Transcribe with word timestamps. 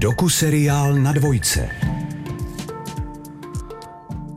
Doku-seriál 0.00 0.94
na 0.94 1.12
dvojce. 1.12 1.68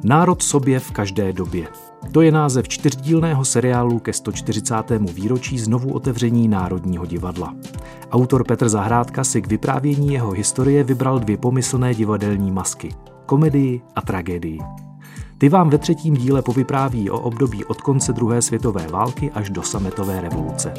Národ 0.03 0.43
sobě 0.43 0.79
v 0.79 0.91
každé 0.91 1.33
době. 1.33 1.67
To 2.11 2.21
je 2.21 2.31
název 2.31 2.67
čtyřdílného 2.67 3.45
seriálu 3.45 3.99
ke 3.99 4.13
140. 4.13 4.75
výročí 5.13 5.59
znovu 5.59 5.93
otevření 5.93 6.47
Národního 6.47 7.05
divadla. 7.05 7.55
Autor 8.11 8.43
Petr 8.43 8.69
Zahrádka 8.69 9.23
si 9.23 9.41
k 9.41 9.47
vyprávění 9.47 10.13
jeho 10.13 10.31
historie 10.31 10.83
vybral 10.83 11.19
dvě 11.19 11.37
pomyslné 11.37 11.93
divadelní 11.93 12.51
masky. 12.51 12.95
Komedii 13.25 13.81
a 13.95 14.01
tragédii. 14.01 14.59
Ty 15.37 15.49
vám 15.49 15.69
ve 15.69 15.77
třetím 15.77 16.17
díle 16.17 16.41
povypráví 16.41 17.09
o 17.09 17.19
období 17.19 17.65
od 17.65 17.81
konce 17.81 18.13
druhé 18.13 18.41
světové 18.41 18.87
války 18.87 19.31
až 19.31 19.49
do 19.49 19.63
sametové 19.63 20.21
revoluce. 20.21 20.73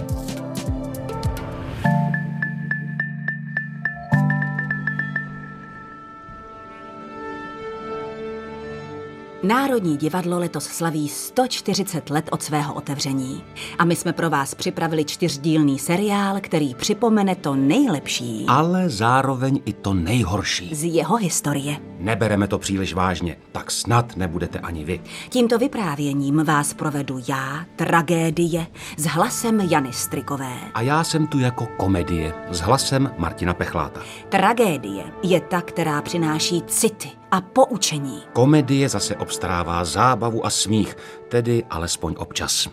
Národní 9.44 9.96
divadlo 9.96 10.39
letos 10.39 10.64
slaví 10.64 11.08
140 11.08 12.11
let 12.11 12.29
od 12.32 12.43
svého 12.43 12.75
otevření. 12.75 13.44
A 13.79 13.85
my 13.85 13.96
jsme 13.96 14.12
pro 14.12 14.30
vás 14.30 14.54
připravili 14.54 15.04
čtyřdílný 15.04 15.79
seriál, 15.79 16.36
který 16.40 16.75
připomene 16.75 17.35
to 17.35 17.54
nejlepší 17.54 18.44
Ale 18.49 18.88
zároveň 18.88 19.61
i 19.64 19.72
to 19.72 19.94
nejhorší. 19.94 20.75
z 20.75 20.85
jeho 20.85 21.16
historie. 21.16 21.76
Nebereme 22.04 22.49
to 22.49 22.58
příliš 22.58 22.94
vážně, 22.94 23.36
tak 23.53 23.71
snad 23.71 24.17
nebudete 24.17 24.58
ani 24.58 24.85
vy. 24.85 25.00
Tímto 25.29 25.58
vyprávěním 25.58 26.44
vás 26.44 26.75
provedu 26.75 27.21
já, 27.29 27.64
tragédie, 27.77 28.67
s 28.96 29.07
hlasem 29.07 29.61
Jany 29.61 29.93
Strikové. 29.93 30.53
A 30.75 30.80
já 30.80 31.04
jsem 31.04 31.27
tu 31.27 31.39
jako 31.39 31.67
komedie 31.77 32.33
s 32.50 32.61
hlasem 32.61 33.11
Martina 33.19 33.55
Pechláta. 33.55 34.00
Tragédie 34.28 35.05
je 35.22 35.41
ta, 35.41 35.60
která 35.60 36.02
přináší 36.02 36.62
city 36.62 37.10
a 37.30 37.41
poučení. 37.41 38.22
Komedie 38.32 38.88
zase 38.88 39.16
obstarává 39.16 39.84
zábavu 39.84 40.47
a 40.47 40.50
smích, 40.50 40.97
tedy 41.28 41.64
alespoň 41.70 42.14
občas. 42.19 42.69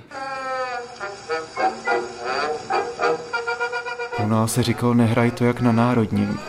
U 4.23 4.27
nás 4.27 4.53
se 4.53 4.63
říkalo, 4.63 4.93
nehraj 4.93 5.31
to 5.31 5.45
jak 5.45 5.61
na 5.61 5.71
národním. 5.71 6.39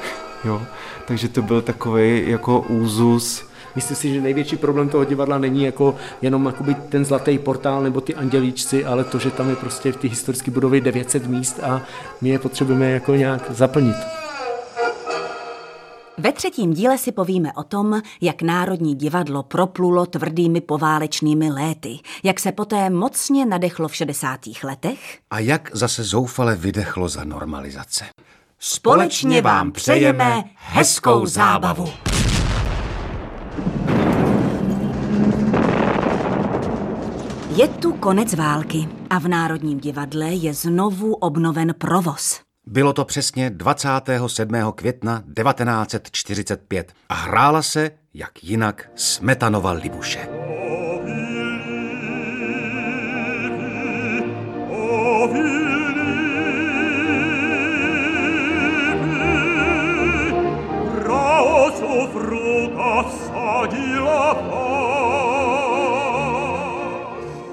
Jo? 0.44 0.62
Takže 1.06 1.28
to 1.28 1.42
byl 1.42 1.62
takový 1.62 2.30
jako 2.30 2.60
úzus. 2.60 3.44
Myslím 3.74 3.96
si, 3.96 4.14
že 4.14 4.20
největší 4.20 4.56
problém 4.56 4.88
toho 4.88 5.04
divadla 5.04 5.38
není 5.38 5.64
jako 5.64 5.96
jenom 6.22 6.46
jakoby 6.46 6.74
ten 6.74 7.04
zlatý 7.04 7.38
portál 7.38 7.82
nebo 7.82 8.00
ty 8.00 8.14
andělíčci, 8.14 8.84
ale 8.84 9.04
to, 9.04 9.18
že 9.18 9.30
tam 9.30 9.50
je 9.50 9.56
prostě 9.56 9.92
v 9.92 9.96
té 9.96 10.08
historické 10.08 10.50
budově 10.50 10.80
900 10.80 11.26
míst 11.26 11.60
a 11.62 11.82
my 12.20 12.28
je 12.28 12.38
potřebujeme 12.38 12.90
jako 12.90 13.14
nějak 13.14 13.50
zaplnit. 13.50 13.96
Ve 16.18 16.32
třetím 16.32 16.72
díle 16.72 16.98
si 16.98 17.12
povíme 17.12 17.52
o 17.52 17.62
tom, 17.62 18.02
jak 18.20 18.42
Národní 18.42 18.94
divadlo 18.94 19.42
proplulo 19.42 20.06
tvrdými 20.06 20.60
poválečnými 20.60 21.50
léty, 21.50 21.98
jak 22.22 22.40
se 22.40 22.52
poté 22.52 22.90
mocně 22.90 23.46
nadechlo 23.46 23.88
v 23.88 23.94
60. 23.94 24.40
letech. 24.64 25.18
A 25.30 25.38
jak 25.38 25.70
zase 25.72 26.04
zoufale 26.04 26.56
vydechlo 26.56 27.08
za 27.08 27.24
normalizace. 27.24 28.04
Společně 28.64 29.42
vám 29.42 29.72
přejeme 29.72 30.44
hezkou 30.56 31.26
zábavu. 31.26 31.88
Je 37.56 37.68
tu 37.68 37.92
konec 37.92 38.34
války 38.34 38.88
a 39.10 39.18
v 39.18 39.28
Národním 39.28 39.80
divadle 39.80 40.26
je 40.26 40.54
znovu 40.54 41.14
obnoven 41.14 41.74
provoz. 41.78 42.40
Bylo 42.66 42.92
to 42.92 43.04
přesně 43.04 43.50
27. 43.50 44.54
května 44.74 45.20
1945 45.20 46.92
a 47.08 47.14
hrála 47.14 47.62
se, 47.62 47.90
jak 48.14 48.44
jinak, 48.44 48.90
Smetanova 48.94 49.72
Libuše. 49.72 50.41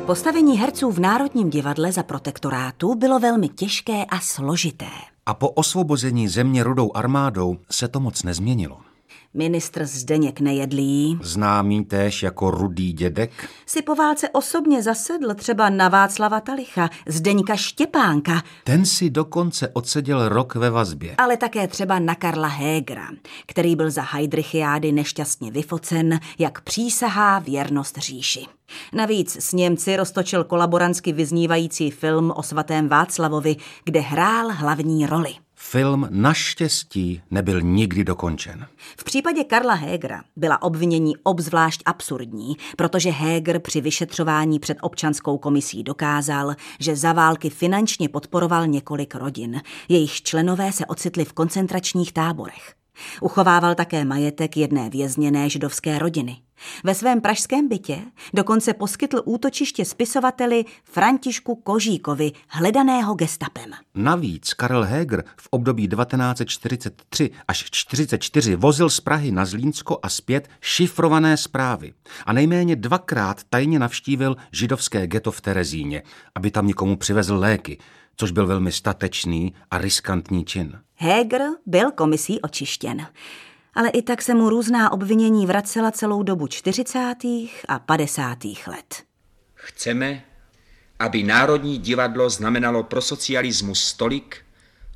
Postavení 0.09 0.57
herců 0.57 0.91
v 0.91 0.99
Národním 0.99 1.49
divadle 1.49 1.91
za 1.91 2.03
protektorátu 2.03 2.95
bylo 2.95 3.19
velmi 3.19 3.49
těžké 3.49 4.05
a 4.05 4.19
složité. 4.19 4.89
A 5.25 5.33
po 5.33 5.49
osvobození 5.49 6.27
země 6.27 6.63
rudou 6.63 6.91
armádou 6.95 7.57
se 7.71 7.87
to 7.87 7.99
moc 7.99 8.23
nezměnilo. 8.23 8.88
Ministr 9.33 9.85
Zdeněk 9.85 10.39
Nejedlý 10.39 11.19
Známý 11.21 11.85
též 11.85 12.23
jako 12.23 12.51
Rudý 12.51 12.93
dědek, 12.93 13.31
si 13.65 13.81
po 13.81 13.95
válce 13.95 14.29
osobně 14.29 14.83
zasedl 14.83 15.33
třeba 15.33 15.69
na 15.69 15.89
Václava 15.89 16.39
Talicha, 16.39 16.89
Zdeňka 17.07 17.55
Štěpánka, 17.55 18.43
ten 18.63 18.85
si 18.85 19.09
dokonce 19.09 19.69
odseděl 19.73 20.29
rok 20.29 20.55
ve 20.55 20.69
vazbě. 20.69 21.15
ale 21.17 21.37
také 21.37 21.67
třeba 21.67 21.99
na 21.99 22.15
Karla 22.15 22.47
Hégera, 22.47 23.07
který 23.45 23.75
byl 23.75 23.91
za 23.91 24.01
Heidrichiády 24.01 24.91
nešťastně 24.91 25.51
vyfocen, 25.51 26.19
jak 26.39 26.61
přísahá 26.61 27.39
věrnost 27.39 27.97
říši. 27.97 28.45
Navíc 28.93 29.37
s 29.43 29.53
Němci 29.53 29.95
roztočil 29.95 30.43
kolaborantsky 30.43 31.13
vyznívající 31.13 31.91
film 31.91 32.33
o 32.35 32.43
svatém 32.43 32.89
Václavovi, 32.89 33.55
kde 33.83 33.99
hrál 33.99 34.49
hlavní 34.51 35.05
roli. 35.05 35.35
Film 35.61 36.07
naštěstí 36.09 37.21
nebyl 37.31 37.61
nikdy 37.61 38.03
dokončen. 38.03 38.67
V 38.97 39.03
případě 39.03 39.43
Karla 39.43 39.73
Hégera 39.73 40.23
byla 40.35 40.61
obvinění 40.61 41.17
obzvlášť 41.17 41.81
absurdní, 41.85 42.57
protože 42.77 43.09
Héger 43.09 43.59
při 43.59 43.81
vyšetřování 43.81 44.59
před 44.59 44.77
občanskou 44.81 45.37
komisí 45.37 45.83
dokázal, 45.83 46.55
že 46.79 46.95
za 46.95 47.13
války 47.13 47.49
finančně 47.49 48.09
podporoval 48.09 48.67
několik 48.67 49.15
rodin. 49.15 49.61
Jejich 49.89 50.21
členové 50.21 50.71
se 50.71 50.85
ocitli 50.85 51.25
v 51.25 51.33
koncentračních 51.33 52.13
táborech. 52.13 52.78
Uchovával 53.21 53.75
také 53.75 54.05
majetek 54.05 54.57
jedné 54.57 54.89
vězněné 54.89 55.49
židovské 55.49 55.99
rodiny. 55.99 56.37
Ve 56.83 56.95
svém 56.95 57.21
pražském 57.21 57.67
bytě 57.67 58.01
dokonce 58.33 58.73
poskytl 58.73 59.21
útočiště 59.25 59.85
spisovateli 59.85 60.65
Františku 60.83 61.55
Kožíkovi, 61.55 62.31
hledaného 62.47 63.15
gestapem. 63.15 63.71
Navíc 63.95 64.53
Karel 64.53 64.83
Heger 64.83 65.23
v 65.41 65.47
období 65.51 65.87
1943 65.87 67.29
až 67.47 67.57
1944 67.57 68.55
vozil 68.55 68.89
z 68.89 68.99
Prahy 68.99 69.31
na 69.31 69.45
Zlínsko 69.45 69.99
a 70.03 70.09
zpět 70.09 70.49
šifrované 70.61 71.37
zprávy 71.37 71.93
a 72.25 72.33
nejméně 72.33 72.75
dvakrát 72.75 73.43
tajně 73.49 73.79
navštívil 73.79 74.37
židovské 74.51 75.07
ghetto 75.07 75.31
v 75.31 75.41
Terezíně, 75.41 76.03
aby 76.35 76.51
tam 76.51 76.67
někomu 76.67 76.97
přivezl 76.97 77.35
léky, 77.35 77.77
což 78.19 78.31
byl 78.31 78.47
velmi 78.47 78.71
statečný 78.71 79.53
a 79.71 79.77
riskantní 79.77 80.45
čin. 80.45 80.79
Heger 80.95 81.41
byl 81.65 81.91
komisí 81.91 82.41
očištěn. 82.41 83.07
Ale 83.73 83.89
i 83.89 84.01
tak 84.01 84.21
se 84.21 84.33
mu 84.33 84.49
různá 84.49 84.91
obvinění 84.91 85.45
vracela 85.45 85.91
celou 85.91 86.23
dobu 86.23 86.47
40. 86.47 87.15
a 87.67 87.79
50. 87.79 88.37
let. 88.67 89.03
Chceme, 89.53 90.23
aby 90.99 91.23
Národní 91.23 91.77
divadlo 91.77 92.29
znamenalo 92.29 92.83
pro 92.83 93.01
socialismus 93.01 93.93
tolik, 93.93 94.37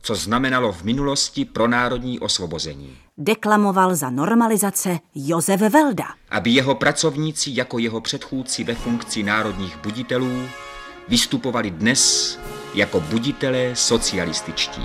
co 0.01 0.15
znamenalo 0.15 0.71
v 0.71 0.83
minulosti 0.83 1.45
pro 1.45 1.67
národní 1.67 2.19
osvobození. 2.19 2.97
Deklamoval 3.17 3.95
za 3.95 4.09
normalizace 4.09 4.99
Josef 5.15 5.61
Velda. 5.61 6.05
Aby 6.29 6.49
jeho 6.49 6.75
pracovníci 6.75 7.49
jako 7.53 7.79
jeho 7.79 8.01
předchůdci 8.01 8.63
ve 8.63 8.75
funkci 8.75 9.23
národních 9.23 9.77
buditelů 9.77 10.47
vystupovali 11.07 11.71
dnes 11.71 12.37
jako 12.73 12.99
buditelé 12.99 13.75
socialističtí. 13.75 14.81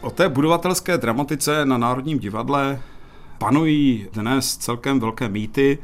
O 0.00 0.10
té 0.10 0.28
budovatelské 0.28 0.98
dramatice 0.98 1.64
na 1.64 1.78
Národním 1.78 2.18
divadle 2.18 2.82
panují 3.38 4.06
dnes 4.12 4.56
celkem 4.56 5.00
velké 5.00 5.28
mýty. 5.28 5.78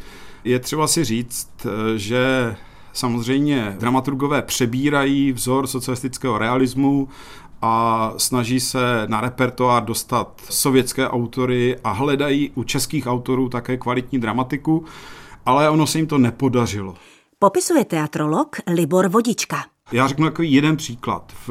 Je 0.44 0.58
třeba 0.58 0.86
si 0.86 1.04
říct, 1.04 1.66
že 1.96 2.56
samozřejmě 2.98 3.76
dramaturgové 3.78 4.42
přebírají 4.42 5.32
vzor 5.32 5.66
socialistického 5.66 6.38
realismu 6.38 7.08
a 7.62 8.12
snaží 8.16 8.60
se 8.60 9.06
na 9.06 9.20
repertoár 9.20 9.84
dostat 9.84 10.42
sovětské 10.50 11.08
autory 11.08 11.76
a 11.84 11.90
hledají 11.90 12.50
u 12.54 12.64
českých 12.64 13.06
autorů 13.06 13.48
také 13.48 13.76
kvalitní 13.76 14.18
dramatiku, 14.18 14.84
ale 15.46 15.70
ono 15.70 15.86
se 15.86 15.98
jim 15.98 16.06
to 16.06 16.18
nepodařilo. 16.18 16.94
Popisuje 17.38 17.84
teatrolog 17.84 18.56
Libor 18.66 19.08
Vodička. 19.08 19.64
Já 19.92 20.06
řeknu 20.06 20.26
takový 20.26 20.52
jeden 20.52 20.76
příklad. 20.76 21.32
V 21.46 21.50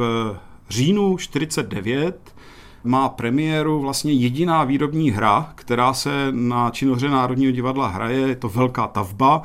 říjnu 0.70 1.18
49 1.18 2.36
má 2.84 3.10
premiéru 3.10 3.80
vlastně 3.80 4.14
jediná 4.14 4.64
výrobní 4.64 5.12
hra, 5.12 5.52
která 5.56 5.94
se 5.94 6.28
na 6.32 6.70
činohře 6.70 7.10
Národního 7.10 7.52
divadla 7.52 7.88
hraje, 7.88 8.20
je 8.20 8.36
to 8.36 8.50
Velká 8.50 8.88
tavba, 8.88 9.42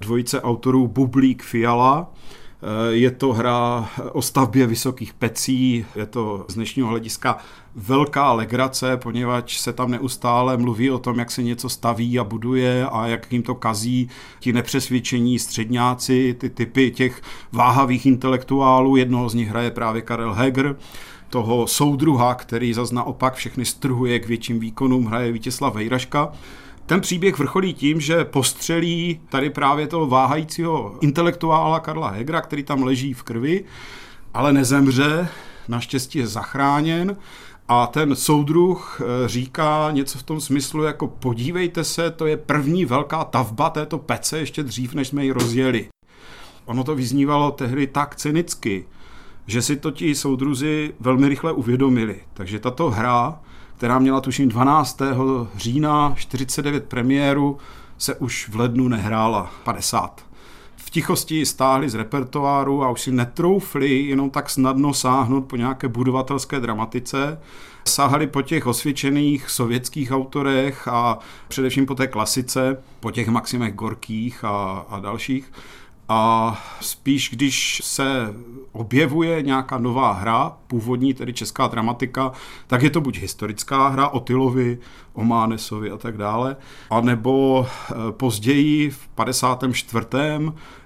dvojice 0.00 0.42
autorů 0.42 0.88
Bublík 0.88 1.42
Fiala. 1.42 2.12
Eh, 2.64 2.94
je 2.94 3.10
to 3.10 3.32
hra 3.32 3.88
o 4.12 4.22
stavbě 4.22 4.66
vysokých 4.66 5.14
pecí, 5.14 5.84
je 5.96 6.06
to 6.06 6.44
z 6.48 6.54
dnešního 6.54 6.88
hlediska 6.88 7.38
velká 7.74 8.32
legrace, 8.32 8.96
poněvadž 8.96 9.58
se 9.58 9.72
tam 9.72 9.90
neustále 9.90 10.56
mluví 10.56 10.90
o 10.90 10.98
tom, 10.98 11.18
jak 11.18 11.30
se 11.30 11.42
něco 11.42 11.68
staví 11.68 12.18
a 12.18 12.24
buduje 12.24 12.86
a 12.86 13.06
jak 13.06 13.32
jim 13.32 13.42
to 13.42 13.54
kazí 13.54 14.08
ti 14.40 14.52
nepřesvědčení 14.52 15.38
středňáci, 15.38 16.36
ty 16.38 16.50
typy 16.50 16.90
těch 16.90 17.22
váhavých 17.52 18.06
intelektuálů. 18.06 18.96
Jednoho 18.96 19.28
z 19.28 19.34
nich 19.34 19.48
hraje 19.48 19.70
právě 19.70 20.02
Karel 20.02 20.34
Heger, 20.34 20.76
toho 21.30 21.66
soudruha, 21.66 22.34
který 22.34 22.74
zas 22.74 22.90
naopak 22.90 23.34
všechny 23.34 23.64
strhuje 23.64 24.18
k 24.18 24.26
větším 24.26 24.60
výkonům, 24.60 25.06
hraje 25.06 25.32
Vítězslav 25.32 25.74
Vejraška. 25.74 26.32
Ten 26.86 27.00
příběh 27.00 27.38
vrcholí 27.38 27.74
tím, 27.74 28.00
že 28.00 28.24
postřelí 28.24 29.20
tady 29.28 29.50
právě 29.50 29.86
toho 29.86 30.06
váhajícího 30.06 30.98
intelektuála 31.00 31.80
Karla 31.80 32.10
Hegra, 32.10 32.40
který 32.40 32.62
tam 32.62 32.82
leží 32.82 33.14
v 33.14 33.22
krvi, 33.22 33.64
ale 34.34 34.52
nezemře, 34.52 35.28
naštěstí 35.68 36.18
je 36.18 36.26
zachráněn 36.26 37.16
a 37.68 37.86
ten 37.86 38.16
soudruh 38.16 39.00
eh, 39.00 39.28
říká 39.28 39.90
něco 39.90 40.18
v 40.18 40.22
tom 40.22 40.40
smyslu, 40.40 40.82
jako 40.82 41.06
podívejte 41.06 41.84
se, 41.84 42.10
to 42.10 42.26
je 42.26 42.36
první 42.36 42.84
velká 42.84 43.24
tavba 43.24 43.70
této 43.70 43.98
pece 43.98 44.38
ještě 44.38 44.62
dřív, 44.62 44.94
než 44.94 45.08
jsme 45.08 45.24
ji 45.24 45.32
rozjeli. 45.32 45.88
Ono 46.64 46.84
to 46.84 46.94
vyznívalo 46.94 47.50
tehdy 47.50 47.86
tak 47.86 48.16
cynicky, 48.16 48.86
že 49.46 49.62
si 49.62 49.76
to 49.76 49.90
ti 49.90 50.14
soudruzi 50.14 50.94
velmi 51.00 51.28
rychle 51.28 51.52
uvědomili. 51.52 52.20
Takže 52.34 52.58
tato 52.58 52.90
hra, 52.90 53.40
která 53.76 53.98
měla 53.98 54.20
tuším 54.20 54.48
12. 54.48 54.98
října 55.56 56.14
49 56.16 56.84
premiéru, 56.84 57.58
se 57.98 58.14
už 58.14 58.48
v 58.48 58.56
lednu 58.56 58.88
nehrála 58.88 59.50
50 59.64 60.24
v 60.84 60.90
tichosti 60.90 61.46
stáhli 61.46 61.90
z 61.90 61.94
repertoáru 61.94 62.84
a 62.84 62.90
už 62.90 63.00
si 63.00 63.12
netroufli 63.12 64.02
jenom 64.02 64.30
tak 64.30 64.50
snadno 64.50 64.94
sáhnout 64.94 65.40
po 65.40 65.56
nějaké 65.56 65.88
budovatelské 65.88 66.60
dramatice. 66.60 67.40
Sáhali 67.84 68.26
po 68.26 68.42
těch 68.42 68.66
osvědčených 68.66 69.50
sovětských 69.50 70.12
autorech 70.12 70.88
a 70.88 71.18
především 71.48 71.86
po 71.86 71.94
té 71.94 72.06
klasice, 72.06 72.82
po 73.00 73.10
těch 73.10 73.28
Maximech 73.28 73.74
Gorkých 73.74 74.44
a, 74.44 74.86
a 74.88 75.00
dalších. 75.00 75.52
A 76.08 76.62
spíš, 76.80 77.30
když 77.30 77.82
se 77.84 78.34
objevuje 78.74 79.42
nějaká 79.42 79.78
nová 79.78 80.12
hra, 80.12 80.56
původní 80.66 81.14
tedy 81.14 81.32
česká 81.32 81.66
dramatika, 81.66 82.32
tak 82.66 82.82
je 82.82 82.90
to 82.90 83.00
buď 83.00 83.18
historická 83.18 83.88
hra 83.88 84.08
o 84.08 84.20
Tylovi, 84.20 84.78
o 85.12 85.24
Mánesovi 85.24 85.90
a 85.90 85.96
tak 85.96 86.16
dále, 86.16 86.56
anebo 86.90 87.66
eh, 87.66 87.94
později 88.10 88.90
v 88.90 89.08
54. 89.08 90.06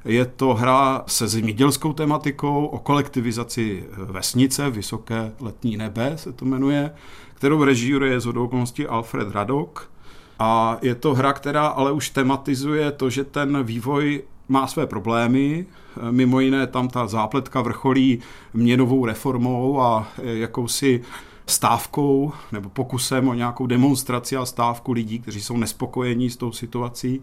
je 0.04 0.26
to 0.26 0.54
hra 0.54 1.04
se 1.06 1.28
zemědělskou 1.28 1.92
tematikou 1.92 2.66
o 2.66 2.78
kolektivizaci 2.78 3.84
eh, 3.84 4.04
vesnice, 4.12 4.70
Vysoké 4.70 5.32
letní 5.40 5.76
nebe 5.76 6.12
se 6.18 6.32
to 6.32 6.44
jmenuje, 6.44 6.90
kterou 7.34 7.64
režíruje 7.64 8.20
z 8.20 8.26
okolností 8.26 8.86
Alfred 8.86 9.32
Radok. 9.32 9.90
A 10.38 10.78
je 10.82 10.94
to 10.94 11.14
hra, 11.14 11.32
která 11.32 11.66
ale 11.66 11.92
už 11.92 12.10
tematizuje 12.10 12.92
to, 12.92 13.10
že 13.10 13.24
ten 13.24 13.62
vývoj 13.64 14.22
má 14.48 14.66
své 14.66 14.86
problémy, 14.86 15.66
mimo 16.10 16.40
jiné 16.40 16.66
tam 16.66 16.88
ta 16.88 17.06
zápletka 17.06 17.62
vrcholí 17.62 18.18
měnovou 18.54 19.06
reformou 19.06 19.80
a 19.80 20.08
jakousi 20.22 21.02
stávkou 21.46 22.32
nebo 22.52 22.68
pokusem 22.68 23.28
o 23.28 23.34
nějakou 23.34 23.66
demonstraci 23.66 24.36
a 24.36 24.46
stávku 24.46 24.92
lidí, 24.92 25.18
kteří 25.18 25.40
jsou 25.40 25.56
nespokojení 25.56 26.30
s 26.30 26.36
tou 26.36 26.52
situací 26.52 27.22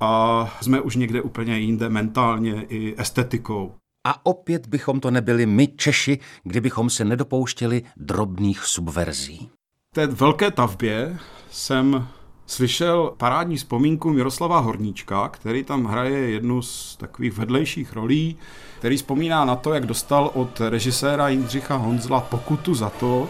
a 0.00 0.44
jsme 0.60 0.80
už 0.80 0.96
někde 0.96 1.22
úplně 1.22 1.58
jinde 1.58 1.88
mentálně 1.88 2.66
i 2.68 2.94
estetikou. 2.98 3.74
A 4.06 4.26
opět 4.26 4.66
bychom 4.66 5.00
to 5.00 5.10
nebyli 5.10 5.46
my 5.46 5.66
Češi, 5.66 6.18
kdybychom 6.44 6.90
se 6.90 7.04
nedopouštěli 7.04 7.82
drobných 7.96 8.64
subverzí. 8.64 9.48
V 9.92 9.94
té 9.94 10.06
velké 10.06 10.50
tavbě 10.50 11.18
jsem 11.50 12.08
slyšel 12.46 13.12
parádní 13.16 13.56
vzpomínku 13.56 14.10
Miroslava 14.10 14.58
Horníčka, 14.58 15.28
který 15.28 15.64
tam 15.64 15.84
hraje 15.84 16.30
jednu 16.30 16.62
z 16.62 16.96
takových 16.96 17.32
vedlejších 17.32 17.92
rolí, 17.92 18.36
který 18.78 18.96
vzpomíná 18.96 19.44
na 19.44 19.56
to, 19.56 19.74
jak 19.74 19.86
dostal 19.86 20.30
od 20.34 20.60
režiséra 20.60 21.28
Jindřicha 21.28 21.76
Honzla 21.76 22.20
pokutu 22.20 22.74
za 22.74 22.90
to, 22.90 23.28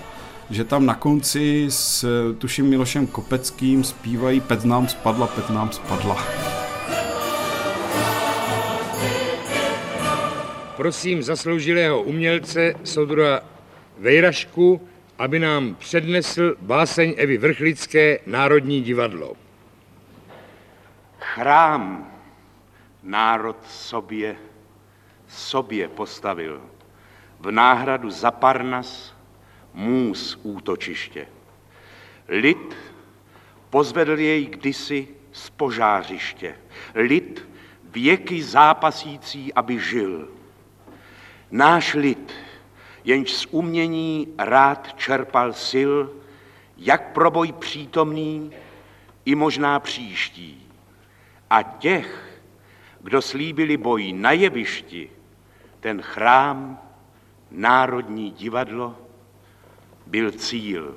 že 0.50 0.64
tam 0.64 0.86
na 0.86 0.94
konci 0.94 1.66
s 1.68 2.06
tuším 2.38 2.66
Milošem 2.66 3.06
Kopeckým 3.06 3.84
zpívají 3.84 4.40
Pec 4.40 4.64
nám 4.64 4.88
spadla, 4.88 5.26
pec 5.26 5.48
nám 5.48 5.72
spadla. 5.72 6.16
Prosím 10.76 11.22
zasloužilého 11.22 12.02
umělce 12.02 12.74
Sodra 12.84 13.40
Vejrašku, 13.98 14.80
aby 15.18 15.38
nám 15.38 15.74
přednesl 15.74 16.56
báseň 16.60 17.14
Evy 17.16 17.38
Vrchlické 17.38 18.18
Národní 18.26 18.82
divadlo. 18.82 19.36
Chrám 21.18 22.12
národ 23.02 23.56
sobě, 23.66 24.36
sobě 25.28 25.88
postavil. 25.88 26.62
V 27.40 27.50
náhradu 27.50 28.10
za 28.10 28.30
Parnas 28.30 29.16
můz 29.74 30.38
útočiště. 30.42 31.28
Lid 32.28 32.76
pozvedl 33.70 34.18
jej 34.18 34.46
kdysi 34.46 35.08
z 35.32 35.50
požářiště. 35.50 36.54
Lid 36.94 37.48
věky 37.84 38.42
zápasící, 38.42 39.54
aby 39.54 39.80
žil. 39.80 40.28
Náš 41.50 41.94
lid 41.94 42.32
jenž 43.06 43.32
z 43.32 43.46
umění 43.50 44.34
rád 44.38 44.94
čerpal 44.96 45.52
sil, 45.68 45.92
jak 46.76 47.12
pro 47.12 47.30
boj 47.30 47.52
přítomný, 47.52 48.52
i 49.24 49.34
možná 49.34 49.80
příští. 49.80 50.66
A 51.50 51.62
těch, 51.62 52.40
kdo 53.00 53.22
slíbili 53.22 53.76
boj 53.76 54.12
na 54.12 54.32
jevišti, 54.32 55.10
ten 55.80 56.02
chrám, 56.02 56.78
Národní 57.50 58.30
divadlo, 58.30 58.96
byl 60.06 60.30
cíl. 60.30 60.94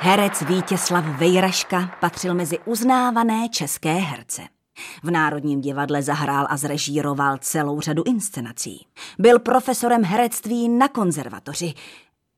Herec 0.00 0.42
Vítězslav 0.42 1.04
Vejraška 1.04 1.96
patřil 2.00 2.34
mezi 2.34 2.58
uznávané 2.64 3.48
české 3.48 3.92
herce. 3.92 4.42
V 5.02 5.10
Národním 5.10 5.60
divadle 5.60 6.02
zahrál 6.02 6.46
a 6.50 6.56
zrežíroval 6.56 7.38
celou 7.38 7.80
řadu 7.80 8.02
inscenací. 8.06 8.86
Byl 9.18 9.38
profesorem 9.38 10.04
herectví 10.04 10.68
na 10.68 10.88
konzervatoři. 10.88 11.74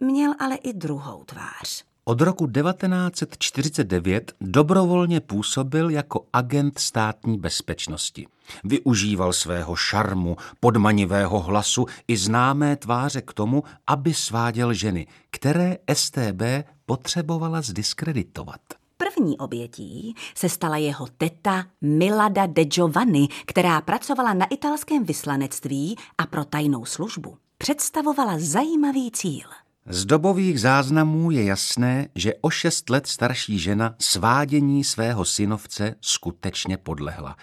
Měl 0.01 0.35
ale 0.39 0.57
i 0.57 0.73
druhou 0.73 1.25
tvář. 1.25 1.90
Od 2.05 2.21
roku 2.21 2.47
1949 2.47 4.33
dobrovolně 4.41 5.21
působil 5.21 5.91
jako 5.91 6.27
agent 6.33 6.79
státní 6.79 7.39
bezpečnosti. 7.39 8.27
Využíval 8.65 9.33
svého 9.33 9.77
šarmu, 9.77 10.37
podmanivého 10.61 11.41
hlasu 11.41 11.87
i 12.09 12.17
známé 12.17 12.77
tváře 12.77 13.21
k 13.21 13.33
tomu, 13.33 13.65
aby 13.87 14.15
sváděl 14.15 14.75
ženy, 14.75 15.07
které 15.31 15.77
STB 15.95 16.43
potřebovala 16.87 17.61
zdiskreditovat. 17.61 18.61
První 18.97 19.39
obětí 19.39 20.15
se 20.35 20.49
stala 20.49 20.77
jeho 20.77 21.07
teta 21.19 21.65
Milada 21.81 22.47
de 22.47 22.65
Giovanni, 22.65 23.29
která 23.47 23.81
pracovala 23.81 24.35
na 24.35 24.47
italském 24.47 25.05
vyslanectví 25.05 25.97
a 26.19 26.27
pro 26.27 26.45
tajnou 26.45 26.85
službu 26.85 27.37
představovala 27.59 28.35
zajímavý 28.39 29.11
cíl. 29.11 29.49
Z 29.93 30.05
dobových 30.05 30.61
záznamů 30.61 31.31
je 31.31 31.45
jasné, 31.45 32.09
že 32.15 32.35
o 32.41 32.51
šest 32.51 32.91
let 32.91 33.07
starší 33.07 33.59
žena 33.59 33.95
svádění 33.99 34.85
svého 34.85 35.25
synovce 35.25 35.95
skutečně 36.01 36.77
podlehla. 36.77 37.37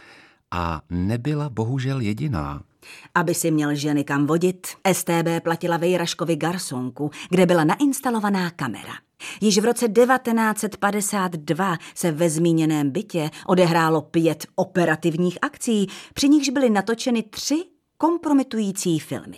A 0.52 0.82
nebyla 0.90 1.50
bohužel 1.50 2.00
jediná. 2.00 2.62
Aby 3.16 3.34
si 3.34 3.52
měl 3.52 3.76
ženy 3.76 4.04
kam 4.04 4.28
vodit, 4.28 4.68
STB 4.94 5.44
platila 5.44 5.78
Vejraškovi 5.78 6.36
garsonku, 6.36 7.12
kde 7.30 7.46
byla 7.46 7.64
nainstalovaná 7.64 8.50
kamera. 8.50 8.94
Již 9.42 9.58
v 9.58 9.66
roce 9.66 9.88
1952 9.88 11.78
se 11.96 12.12
ve 12.12 12.30
zmíněném 12.30 12.92
bytě 12.92 13.30
odehrálo 13.48 14.02
pět 14.02 14.46
operativních 14.56 15.38
akcí, 15.42 15.88
při 16.14 16.30
nichž 16.30 16.50
byly 16.50 16.70
natočeny 16.70 17.24
tři 17.24 17.64
kompromitující 17.98 19.00
filmy. 19.00 19.38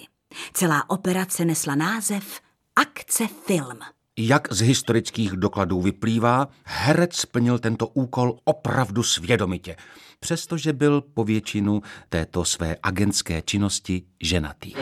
Celá 0.53 0.89
operace 0.89 1.45
nesla 1.45 1.75
název 1.75 2.41
Akce 2.75 3.27
film. 3.27 3.79
Jak 4.17 4.53
z 4.53 4.61
historických 4.61 5.31
dokladů 5.31 5.81
vyplývá, 5.81 6.47
herec 6.63 7.15
splnil 7.15 7.59
tento 7.59 7.87
úkol 7.87 8.39
opravdu 8.43 9.03
svědomitě, 9.03 9.75
přestože 10.19 10.73
byl 10.73 11.01
po 11.01 11.23
většinu 11.23 11.81
této 12.09 12.45
své 12.45 12.75
agentské 12.83 13.41
činnosti 13.41 14.03
ženatý. 14.21 14.73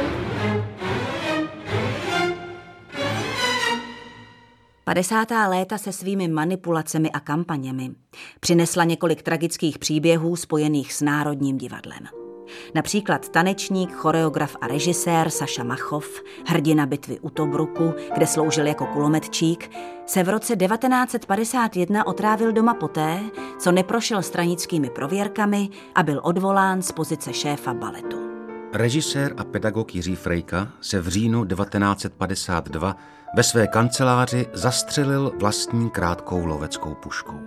50. 4.83 5.31
léta 5.31 5.77
se 5.77 5.91
svými 5.91 6.27
manipulacemi 6.27 7.11
a 7.11 7.19
kampaněmi 7.19 7.91
přinesla 8.39 8.83
několik 8.83 9.23
tragických 9.23 9.79
příběhů 9.79 10.35
spojených 10.35 10.93
s 10.93 11.01
Národním 11.01 11.57
divadlem. 11.57 12.26
Například 12.75 13.29
tanečník, 13.29 13.91
choreograf 13.91 14.55
a 14.61 14.67
režisér 14.67 15.29
Saša 15.29 15.63
Machov, 15.63 16.21
hrdina 16.45 16.85
bitvy 16.85 17.19
u 17.19 17.29
Tobruku, 17.29 17.93
kde 18.13 18.27
sloužil 18.27 18.67
jako 18.67 18.85
kulometčík, 18.85 19.71
se 20.05 20.23
v 20.23 20.29
roce 20.29 20.55
1951 20.55 22.07
otrávil 22.07 22.51
doma 22.51 22.73
poté, 22.73 23.19
co 23.59 23.71
neprošel 23.71 24.21
stranickými 24.21 24.89
prověrkami 24.89 25.69
a 25.95 26.03
byl 26.03 26.21
odvolán 26.23 26.81
z 26.81 26.91
pozice 26.91 27.33
šéfa 27.33 27.73
baletu. 27.73 28.17
Režisér 28.73 29.33
a 29.37 29.43
pedagog 29.43 29.95
Jiří 29.95 30.15
Frejka 30.15 30.71
se 30.81 31.01
v 31.01 31.07
říjnu 31.07 31.45
1952 31.45 32.95
ve 33.35 33.43
své 33.43 33.67
kanceláři 33.67 34.47
zastřelil 34.53 35.31
vlastní 35.39 35.89
krátkou 35.89 36.45
loveckou 36.45 36.95
puškou. 36.95 37.39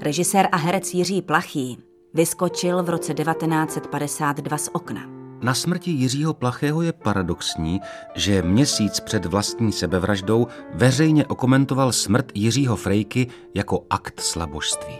Režisér 0.00 0.48
a 0.52 0.56
herec 0.56 0.94
Jiří 0.94 1.22
Plachý 1.22 1.87
vyskočil 2.14 2.82
v 2.82 2.88
roce 2.88 3.14
1952 3.14 4.58
z 4.58 4.68
okna. 4.72 5.00
Na 5.42 5.54
smrti 5.54 5.90
Jiřího 5.90 6.34
Plachého 6.34 6.82
je 6.82 6.92
paradoxní, 6.92 7.80
že 8.14 8.42
měsíc 8.42 9.00
před 9.00 9.24
vlastní 9.24 9.72
sebevraždou 9.72 10.46
veřejně 10.74 11.26
okomentoval 11.26 11.92
smrt 11.92 12.32
Jiřího 12.34 12.76
Frejky 12.76 13.26
jako 13.54 13.86
akt 13.90 14.20
slabožství. 14.20 14.94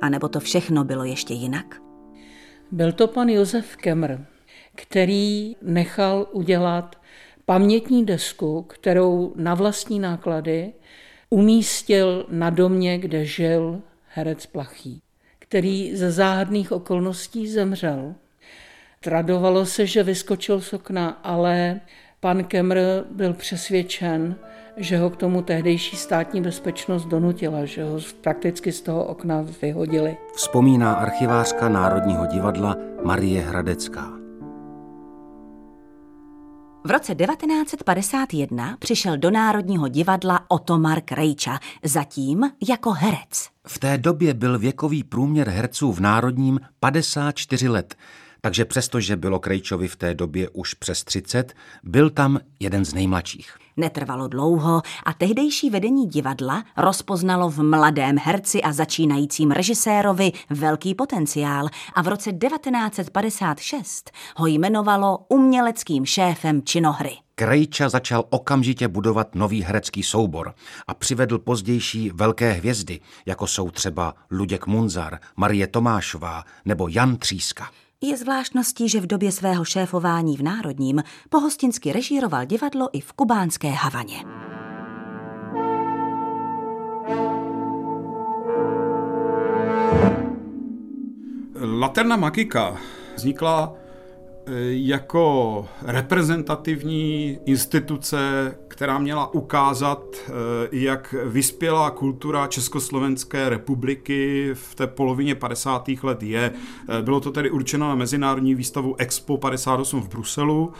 A 0.00 0.08
nebo 0.08 0.28
to 0.28 0.40
všechno 0.40 0.84
bylo 0.84 1.04
ještě 1.04 1.34
jinak? 1.34 1.82
Byl 2.70 2.92
to 2.92 3.06
pan 3.06 3.28
Josef 3.28 3.76
Kemr, 3.76 4.10
který 4.74 5.56
nechal 5.62 6.26
udělat 6.32 6.96
pamětní 7.44 8.04
desku, 8.04 8.62
kterou 8.62 9.32
na 9.36 9.54
vlastní 9.54 10.00
náklady 10.00 10.72
umístil 11.30 12.26
na 12.30 12.50
domě, 12.50 12.98
kde 12.98 13.24
žil 13.24 13.82
herec 14.16 14.46
Plachý, 14.46 15.02
který 15.38 15.96
ze 15.96 16.10
záhadných 16.10 16.72
okolností 16.72 17.48
zemřel. 17.48 18.14
Tradovalo 19.00 19.66
se, 19.66 19.86
že 19.86 20.02
vyskočil 20.02 20.60
z 20.60 20.72
okna, 20.72 21.08
ale 21.08 21.80
pan 22.20 22.44
Kemr 22.44 22.76
byl 23.10 23.34
přesvědčen, 23.34 24.36
že 24.76 24.98
ho 24.98 25.10
k 25.10 25.16
tomu 25.16 25.42
tehdejší 25.42 25.96
státní 25.96 26.40
bezpečnost 26.40 27.04
donutila, 27.04 27.64
že 27.64 27.84
ho 27.84 27.98
prakticky 28.20 28.72
z 28.72 28.80
toho 28.80 29.04
okna 29.04 29.46
vyhodili. 29.62 30.16
Vzpomíná 30.34 30.94
archivářka 30.94 31.68
Národního 31.68 32.26
divadla 32.26 32.76
Marie 33.04 33.42
Hradecká. 33.42 34.15
V 36.86 36.90
roce 36.90 37.14
1951 37.14 38.76
přišel 38.78 39.16
do 39.16 39.30
Národního 39.30 39.88
divadla 39.88 40.40
Otomar 40.48 41.00
Krejča, 41.00 41.58
zatím 41.82 42.50
jako 42.68 42.90
herec. 42.90 43.48
V 43.66 43.78
té 43.78 43.98
době 43.98 44.34
byl 44.34 44.58
věkový 44.58 45.04
průměr 45.04 45.48
herců 45.48 45.92
v 45.92 46.00
Národním 46.00 46.60
54 46.80 47.68
let, 47.68 47.94
takže 48.40 48.64
přestože 48.64 49.16
bylo 49.16 49.38
Krejčovi 49.38 49.88
v 49.88 49.96
té 49.96 50.14
době 50.14 50.48
už 50.48 50.74
přes 50.74 51.04
30, 51.04 51.54
byl 51.82 52.10
tam 52.10 52.38
jeden 52.60 52.84
z 52.84 52.94
nejmladších. 52.94 53.58
Netrvalo 53.76 54.28
dlouho 54.28 54.82
a 55.04 55.12
tehdejší 55.12 55.70
vedení 55.70 56.06
divadla 56.06 56.64
rozpoznalo 56.76 57.50
v 57.50 57.62
mladém 57.62 58.16
herci 58.18 58.62
a 58.62 58.72
začínajícím 58.72 59.50
režisérovi 59.50 60.32
velký 60.50 60.94
potenciál 60.94 61.68
a 61.94 62.02
v 62.02 62.08
roce 62.08 62.32
1956 62.32 64.10
ho 64.36 64.46
jmenovalo 64.46 65.18
uměleckým 65.28 66.06
šéfem 66.06 66.62
činohry. 66.62 67.10
Krejča 67.34 67.88
začal 67.88 68.24
okamžitě 68.30 68.88
budovat 68.88 69.34
nový 69.34 69.62
herecký 69.62 70.02
soubor 70.02 70.54
a 70.86 70.94
přivedl 70.94 71.38
pozdější 71.38 72.10
velké 72.14 72.52
hvězdy, 72.52 73.00
jako 73.26 73.46
jsou 73.46 73.70
třeba 73.70 74.14
Luděk 74.30 74.66
Munzar, 74.66 75.18
Marie 75.36 75.66
Tomášová 75.66 76.44
nebo 76.64 76.88
Jan 76.88 77.16
Tříska. 77.16 77.70
Je 78.02 78.16
zvláštností, 78.16 78.88
že 78.88 79.00
v 79.00 79.06
době 79.06 79.32
svého 79.32 79.64
šéfování 79.64 80.36
v 80.36 80.42
Národním 80.42 81.02
pohostinsky 81.30 81.92
režíroval 81.92 82.46
divadlo 82.46 82.88
i 82.92 83.00
v 83.00 83.12
kubánské 83.12 83.68
Havaně. 83.68 84.24
Laterna 91.78 92.16
Magika 92.16 92.76
vznikla 93.16 93.74
jako 94.70 95.66
reprezentativní 95.82 97.38
instituce, 97.46 98.54
která 98.68 98.98
měla 98.98 99.34
ukázat, 99.34 100.02
eh, 100.16 100.32
jak 100.72 101.14
vyspělá 101.24 101.90
kultura 101.90 102.46
Československé 102.46 103.48
republiky 103.48 104.50
v 104.54 104.74
té 104.74 104.86
polovině 104.86 105.34
50. 105.34 106.04
let 106.04 106.22
je. 106.22 106.52
Eh, 106.88 107.02
bylo 107.02 107.20
to 107.20 107.30
tedy 107.30 107.50
určeno 107.50 107.88
na 107.88 107.94
mezinárodní 107.94 108.54
výstavu 108.54 108.94
Expo 108.98 109.36
58 109.36 110.02
v 110.02 110.08
Bruselu 110.08 110.72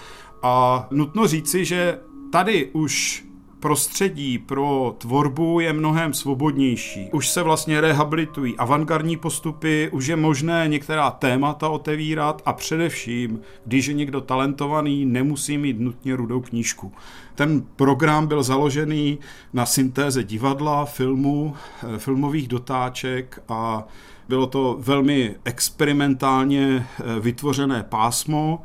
a 0.43 0.87
nutno 0.91 1.27
říci, 1.27 1.65
že 1.65 1.99
tady 2.33 2.71
už 2.73 3.27
prostředí 3.67 4.39
pro 4.39 4.95
tvorbu 4.99 5.61
je 5.61 5.73
mnohem 5.73 6.15
svobodnější. 6.15 7.09
Už 7.13 7.29
se 7.29 7.43
vlastně 7.43 7.81
rehabilitují 7.81 8.57
avantgardní 8.57 9.17
postupy, 9.17 9.91
už 9.93 10.07
je 10.07 10.17
možné 10.17 10.65
některá 10.69 11.11
témata 11.11 11.69
otevírat 11.69 12.43
a 12.45 12.53
především, 12.53 13.41
když 13.65 13.87
je 13.87 13.95
někdo 13.95 14.21
talentovaný, 14.21 15.07
nemusí 15.07 15.59
mít 15.59 15.81
nutně 15.81 16.17
rudou 16.17 16.41
knížku. 16.41 16.93
Ten 17.35 17.63
program 17.77 18.27
byl 18.27 18.43
založený 18.43 19.19
na 19.53 19.67
syntéze 19.67 20.25
divadla, 20.25 20.85
filmu, 20.85 21.55
eh, 21.55 21.99
filmových 21.99 22.49
dotáček 22.49 23.43
a 23.49 23.85
bylo 24.29 24.47
to 24.47 24.77
velmi 24.81 25.35
experimentálně 25.45 26.87
eh, 26.87 27.21
vytvořené 27.21 27.83
pásmo, 27.83 28.63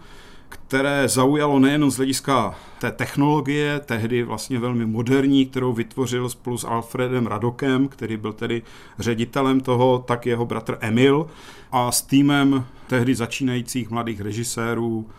které 0.52 1.08
zaujalo 1.08 1.60
nejen 1.60 1.92
z 1.92 1.98
hlediska 1.98 2.56
té 2.80 2.92
technologie, 2.92 3.80
tehdy 3.86 4.24
vlastně 4.24 4.60
velmi 4.60 4.86
moderní, 4.86 5.46
kterou 5.46 5.74
vytvořil 5.74 6.30
spolu 6.30 6.58
s 6.58 6.64
Alfredem 6.64 7.28
Radokem, 7.28 7.88
který 7.88 8.18
byl 8.18 8.34
tedy 8.34 8.62
ředitelem 9.00 9.62
toho, 9.62 10.04
tak 10.08 10.26
jeho 10.26 10.46
bratr 10.46 10.78
Emil 10.82 11.28
a 11.72 11.92
s 11.92 12.02
týmem 12.02 12.66
tehdy 12.88 13.16
začínajících 13.16 13.90
mladých 13.90 14.22
režisérů, 14.22 15.10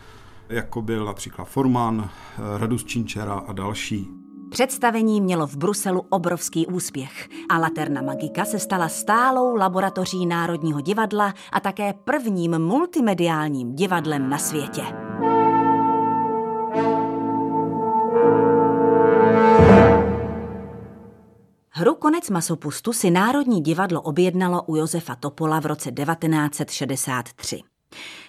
jako 0.49 0.83
byl 0.83 1.05
například 1.05 1.45
Forman, 1.45 2.11
Radus 2.59 2.85
Činčera 2.85 3.35
a 3.35 3.53
další. 3.53 4.09
Představení 4.51 5.21
mělo 5.21 5.47
v 5.47 5.57
Bruselu 5.57 6.03
obrovský 6.11 6.67
úspěch 6.67 7.29
a 7.49 7.59
Laterna 7.59 8.03
Magika 8.03 8.45
se 8.45 8.59
stala 8.59 8.89
stálou 8.89 9.57
laboratoří 9.57 10.27
Národního 10.27 10.81
divadla 10.81 11.35
a 11.53 11.61
také 11.61 11.93
prvním 12.05 12.59
multimediálním 12.59 13.75
divadlem 13.75 14.31
na 14.31 14.39
světě. 14.39 15.12
Hru 21.75 21.95
Konec 21.95 22.31
masopustu 22.31 22.93
si 22.93 23.11
Národní 23.11 23.62
divadlo 23.62 24.00
objednalo 24.02 24.62
u 24.62 24.76
Josefa 24.76 25.14
Topola 25.14 25.61
v 25.61 25.67
roce 25.67 25.93
1963. 25.93 27.61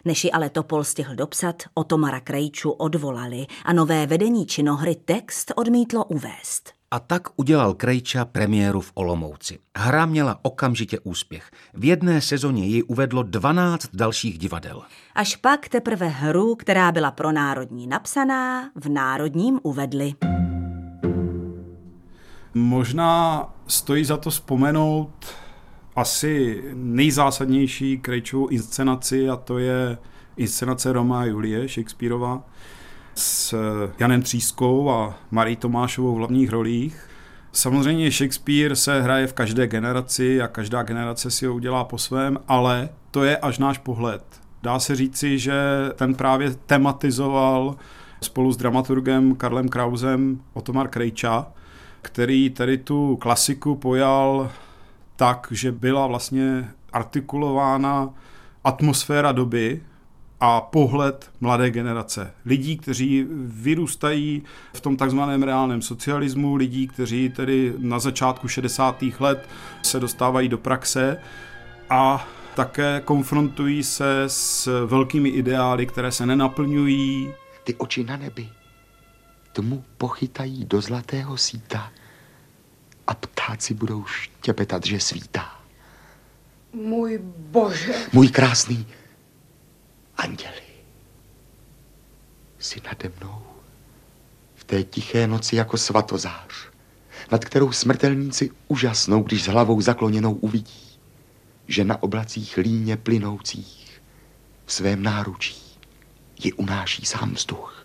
Než 0.06 0.24
ji 0.24 0.32
ale 0.32 0.50
Topol 0.50 0.84
stihl 0.84 1.16
dopsat, 1.16 1.64
Otomara 1.74 2.20
Krejču 2.20 2.72
odvolali 2.72 3.46
a 3.66 3.74
nové 3.74 4.08
vedení 4.08 4.46
činohry 4.46 4.96
text 4.96 5.52
odmítlo 5.56 6.06
uvést. 6.06 6.72
A 6.92 7.00
tak 7.00 7.28
udělal 7.36 7.74
Krejča 7.74 8.26
premiéru 8.26 8.82
v 8.82 8.92
Olomouci. 8.94 9.60
Hra 9.78 10.06
měla 10.06 10.40
okamžitě 10.42 11.00
úspěch. 11.00 11.52
V 11.74 11.86
jedné 11.86 12.22
sezóně 12.22 12.66
ji 12.66 12.84
uvedlo 12.84 13.24
12 13.24 13.90
dalších 13.94 14.38
divadel. 14.38 14.82
Až 15.16 15.36
pak 15.36 15.70
teprve 15.70 16.08
hru, 16.08 16.56
která 16.56 16.92
byla 16.92 17.12
pro 17.12 17.32
národní 17.32 17.88
napsaná, 17.88 18.72
v 18.76 18.90
národním 18.90 19.60
uvedli. 19.64 20.14
Možná 22.54 23.50
stojí 23.68 24.06
za 24.06 24.18
to 24.18 24.30
vzpomenout 24.30 25.36
asi 25.96 26.64
nejzásadnější 26.74 27.98
Krejčovou 27.98 28.48
inscenaci 28.48 29.30
a 29.30 29.36
to 29.36 29.58
je 29.58 29.98
inscenace 30.38 30.94
Roma 30.94 31.22
a 31.22 31.26
Julie 31.26 31.68
Shakespeareova 31.68 32.44
s 33.16 33.56
Janem 34.00 34.22
Třískou 34.22 34.90
a 34.90 35.18
Marí 35.32 35.56
Tomášovou 35.56 36.16
v 36.16 36.18
hlavních 36.18 36.50
rolích. 36.50 37.10
Samozřejmě 37.52 38.12
Shakespeare 38.12 38.76
se 38.76 39.02
hraje 39.02 39.28
v 39.28 39.34
každé 39.34 39.68
generaci 39.68 40.42
a 40.42 40.48
každá 40.48 40.84
generace 40.84 41.32
si 41.32 41.46
ho 41.46 41.56
udělá 41.56 41.84
po 41.84 41.98
svém, 41.98 42.40
ale 42.48 42.90
to 43.12 43.24
je 43.24 43.38
až 43.38 43.58
náš 43.58 43.78
pohled. 43.78 44.24
Dá 44.64 44.80
se 44.80 44.96
říci, 44.96 45.40
že 45.40 45.54
ten 45.96 46.16
právě 46.16 46.52
tematizoval 46.66 47.76
spolu 48.22 48.52
s 48.52 48.58
dramaturgem 48.58 49.36
Karlem 49.36 49.70
Krausem 49.70 50.42
Otomar 50.54 50.88
Krejča, 50.88 51.48
který 52.04 52.50
tady 52.50 52.78
tu 52.78 53.18
klasiku 53.22 53.76
pojal 53.76 54.52
tak, 55.16 55.48
že 55.52 55.72
byla 55.72 56.08
vlastně 56.08 56.70
artikulována 56.94 58.10
atmosféra 58.64 59.32
doby, 59.32 59.82
a 60.46 60.62
pohled 60.62 61.32
mladé 61.42 61.72
generace. 61.72 62.34
Lidí, 62.46 62.78
kteří 62.78 63.26
vyrůstají 63.46 64.44
v 64.74 64.82
tom 64.82 64.98
takzvaném 64.98 65.44
reálném 65.44 65.82
socialismu, 65.82 66.56
lidí, 66.56 66.88
kteří 66.88 67.30
tedy 67.30 67.74
na 67.78 68.00
začátku 68.00 68.48
60. 68.48 69.04
let 69.20 69.50
se 69.82 70.00
dostávají 70.00 70.50
do 70.50 70.58
praxe 70.58 71.18
a 71.90 72.28
také 72.56 73.02
konfrontují 73.06 73.84
se 73.84 74.24
s 74.28 74.86
velkými 74.86 75.30
ideály, 75.30 75.86
které 75.86 76.12
se 76.12 76.26
nenaplňují. 76.26 77.34
Ty 77.64 77.76
oči 77.76 78.04
na 78.04 78.18
nebi 78.18 78.50
tmu 79.54 79.86
pochytají 79.98 80.66
do 80.66 80.82
zlatého 80.82 81.38
síta 81.38 81.92
a 83.08 83.14
ptáci 83.14 83.74
budou 83.74 84.06
štěpetat, 84.06 84.86
že 84.86 85.00
svítá. 85.00 85.60
Můj 86.74 87.20
bože. 87.24 87.94
Můj 88.14 88.28
krásný 88.28 88.88
Anděli, 90.18 90.62
jsi 92.60 92.82
nade 92.86 93.12
mnou 93.20 93.42
v 94.56 94.64
té 94.64 94.84
tiché 94.84 95.28
noci 95.28 95.56
jako 95.56 95.78
svatozář, 95.78 96.50
nad 97.32 97.46
kterou 97.46 97.72
smrtelníci 97.72 98.52
úžasnou, 98.68 99.24
když 99.24 99.44
s 99.44 99.48
hlavou 99.48 99.82
zakloněnou 99.82 100.34
uvidí, 100.34 101.00
že 101.68 101.84
na 101.84 102.04
oblacích 102.04 102.58
líně 102.58 102.98
plynoucích 102.98 104.02
v 104.66 104.74
svém 104.74 105.04
náručí 105.04 105.80
ji 106.44 106.54
unáší 106.54 107.06
sám 107.06 107.34
vzduch. 107.34 107.83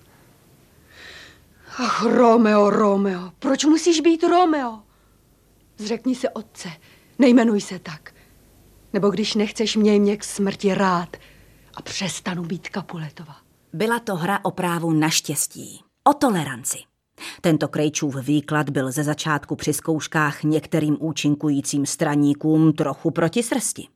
Ach, 1.81 2.03
Romeo, 2.03 2.71
Romeo, 2.71 3.33
proč 3.39 3.65
musíš 3.65 4.01
být 4.01 4.23
Romeo? 4.23 4.79
Zřekni 5.77 6.15
se 6.15 6.31
otce, 6.31 6.69
nejmenuj 7.19 7.61
se 7.61 7.79
tak. 7.79 8.15
Nebo 8.93 9.11
když 9.11 9.35
nechceš, 9.35 9.77
měj 9.77 10.01
mě 10.01 10.17
k 10.17 10.25
smrti 10.25 10.75
rád, 10.75 11.17
a 11.75 11.83
přestanu 11.83 12.43
být 12.43 12.69
Kapuletova. 12.69 13.37
Byla 13.73 13.99
to 13.99 14.17
hra 14.17 14.41
o 14.43 14.51
právu 14.51 14.93
na 14.93 15.09
štěstí, 15.09 15.81
o 16.05 16.15
toleranci. 16.15 16.79
Tento 17.41 17.69
Krejčův 17.69 18.17
výklad 18.17 18.71
byl 18.71 18.93
ze 18.93 19.05
začátku 19.05 19.57
při 19.57 19.73
zkouškách 19.73 20.43
některým 20.43 20.97
účinkujícím 21.01 21.87
straníkům 21.87 22.73
trochu 22.73 23.11
proti 23.11 23.43
srsti. 23.43 23.89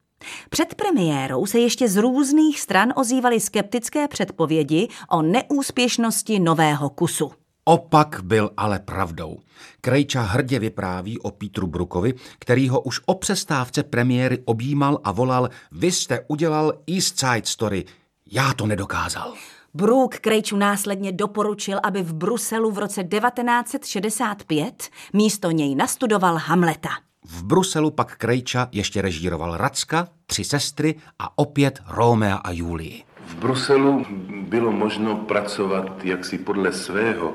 Před 0.51 0.75
premiérou 0.75 1.47
se 1.47 1.59
ještě 1.59 1.89
z 1.89 1.97
různých 1.97 2.61
stran 2.61 2.93
ozývaly 2.97 3.41
skeptické 3.41 4.09
předpovědi 4.09 4.89
o 5.11 5.23
neúspěšnosti 5.23 6.39
nového 6.39 6.91
kusu. 6.91 7.33
Opak 7.65 8.21
byl 8.23 8.51
ale 8.57 8.79
pravdou. 8.79 9.39
Krejča 9.81 10.23
hrdě 10.23 10.59
vypráví 10.59 11.19
o 11.19 11.31
Pítru 11.31 11.67
Brukovi, 11.67 12.15
který 12.39 12.69
ho 12.69 12.81
už 12.81 13.01
o 13.07 13.15
přestávce 13.15 13.83
premiéry 13.83 14.39
objímal 14.45 15.01
a 15.05 15.13
volal 15.13 15.49
Vy 15.73 15.93
jste 15.93 16.25
udělal 16.29 16.73
East 16.87 17.19
Side 17.19 17.43
Story, 17.45 17.85
já 18.33 18.55
to 18.55 18.67
nedokázal. 18.67 19.35
Brook 19.75 20.15
Krejču 20.15 20.57
následně 20.57 21.13
doporučil, 21.13 21.81
aby 21.83 22.03
v 22.03 22.15
Bruselu 22.15 22.71
v 22.71 22.79
roce 22.79 23.05
1965 23.05 24.89
místo 25.13 25.51
něj 25.51 25.75
nastudoval 25.75 26.37
Hamleta. 26.37 26.91
V 27.25 27.45
Bruselu 27.45 27.91
pak 27.91 28.17
Krejča 28.17 28.69
ještě 28.73 29.03
režíroval 29.03 29.57
Racka, 29.57 30.09
Tři 30.27 30.45
sestry 30.45 30.95
a 31.19 31.39
opět 31.39 31.83
Rómea 31.89 32.37
a 32.37 32.51
Julii. 32.51 33.05
V 33.33 33.35
Bruselu 33.35 34.07
bylo 34.49 34.73
možno 34.73 35.17
pracovat 35.17 36.05
jaksi 36.05 36.39
podle 36.39 36.73
svého 36.73 37.35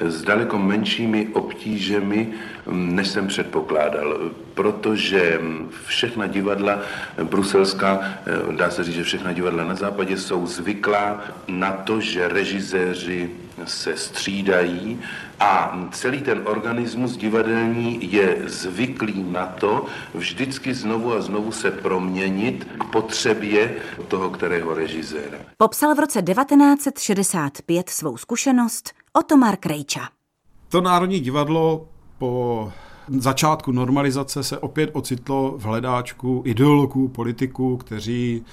s 0.00 0.22
daleko 0.22 0.58
menšími 0.58 1.28
obtížemi, 1.32 2.28
než 2.70 3.08
jsem 3.08 3.26
předpokládal, 3.26 4.18
protože 4.54 5.40
všechna 5.86 6.26
divadla 6.26 6.78
bruselská, 7.22 8.14
dá 8.56 8.70
se 8.70 8.84
říct, 8.84 8.94
že 8.94 9.04
všechna 9.04 9.32
divadla 9.32 9.64
na 9.64 9.74
západě 9.74 10.16
jsou 10.16 10.46
zvyklá 10.46 11.20
na 11.48 11.72
to, 11.72 12.00
že 12.00 12.28
režiséři 12.28 13.30
se 13.64 13.96
střídají 13.96 15.00
a 15.40 15.78
celý 15.92 16.20
ten 16.20 16.42
organismus 16.44 17.16
divadelní 17.16 18.12
je 18.12 18.42
zvyklý 18.46 19.22
na 19.22 19.46
to 19.46 19.86
vždycky 20.14 20.74
znovu 20.74 21.14
a 21.14 21.20
znovu 21.20 21.52
se 21.52 21.70
proměnit 21.70 22.64
k 22.80 22.84
potřebě 22.84 23.74
toho 24.08 24.30
kterého 24.30 24.74
režiséra. 24.74 25.38
Popsal 25.56 25.94
v 25.94 25.98
roce 25.98 26.22
1965 26.22 27.88
svou 27.90 28.16
zkušenost 28.16 28.92
Otomar 29.18 29.56
Krejča. 29.56 30.08
To 30.68 30.80
Národní 30.80 31.20
divadlo 31.20 31.88
po 32.18 32.72
začátku 33.08 33.72
normalizace 33.72 34.42
se 34.42 34.58
opět 34.58 34.90
ocitlo 34.92 35.54
v 35.58 35.62
hledáčku 35.62 36.42
ideologů, 36.46 37.08
politiků, 37.08 37.76
kteří 37.76 38.44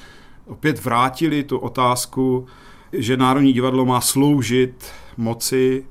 opět 0.47 0.83
vrátili 0.83 1.43
tu 1.43 1.57
otázku, 1.57 2.47
že 2.93 3.17
Národní 3.17 3.53
divadlo 3.53 3.85
má 3.85 4.01
sloužit 4.01 4.85
moci 5.17 5.85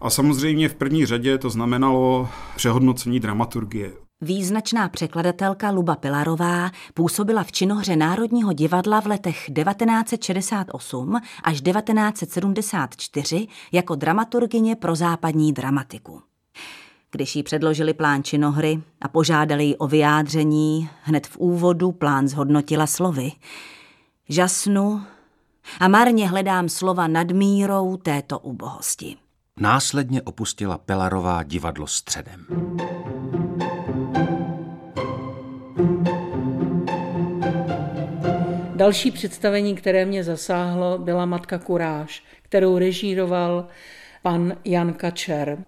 a 0.00 0.10
samozřejmě 0.10 0.68
v 0.68 0.74
první 0.74 1.06
řadě 1.06 1.38
to 1.38 1.50
znamenalo 1.50 2.28
přehodnocení 2.56 3.20
dramaturgie. 3.20 3.92
Význačná 4.20 4.88
překladatelka 4.88 5.70
Luba 5.70 5.96
Pilarová 5.96 6.70
působila 6.94 7.44
v 7.44 7.52
činohře 7.52 7.96
Národního 7.96 8.52
divadla 8.52 9.00
v 9.00 9.06
letech 9.06 9.50
1968 9.54 11.20
až 11.42 11.60
1974 11.60 13.46
jako 13.72 13.94
dramaturgině 13.94 14.76
pro 14.76 14.94
západní 14.94 15.52
dramatiku. 15.52 16.22
Když 17.10 17.36
jí 17.36 17.42
předložili 17.42 17.94
plán 17.94 18.24
činohry 18.24 18.82
a 19.02 19.08
požádali 19.08 19.64
ji 19.64 19.76
o 19.76 19.86
vyjádření, 19.86 20.88
hned 21.02 21.26
v 21.26 21.36
úvodu 21.36 21.92
plán 21.92 22.28
zhodnotila 22.28 22.86
slovy. 22.86 23.32
Žasnu 24.28 25.02
a 25.80 25.88
marně 25.88 26.28
hledám 26.28 26.68
slova 26.68 27.06
nad 27.06 27.30
mírou 27.30 27.96
této 27.96 28.38
ubohosti. 28.38 29.16
Následně 29.60 30.22
opustila 30.22 30.78
Pelarová 30.78 31.42
divadlo 31.42 31.86
středem. 31.86 32.46
Další 38.78 39.10
představení, 39.10 39.74
které 39.74 40.04
mě 40.04 40.24
zasáhlo, 40.24 40.98
byla 40.98 41.26
Matka 41.26 41.58
Kuráž, 41.58 42.22
kterou 42.42 42.78
režíroval 42.78 43.68
pan 44.22 44.56
Jan 44.64 44.92
Kačer. 44.92 45.58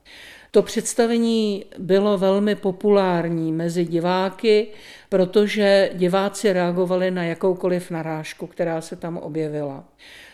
To 0.50 0.62
představení 0.62 1.64
bylo 1.78 2.18
velmi 2.18 2.54
populární 2.54 3.52
mezi 3.52 3.84
diváky, 3.84 4.68
protože 5.08 5.90
diváci 5.94 6.52
reagovali 6.52 7.10
na 7.10 7.24
jakoukoliv 7.24 7.90
narážku, 7.90 8.46
která 8.46 8.80
se 8.80 8.96
tam 8.96 9.16
objevila. 9.16 9.84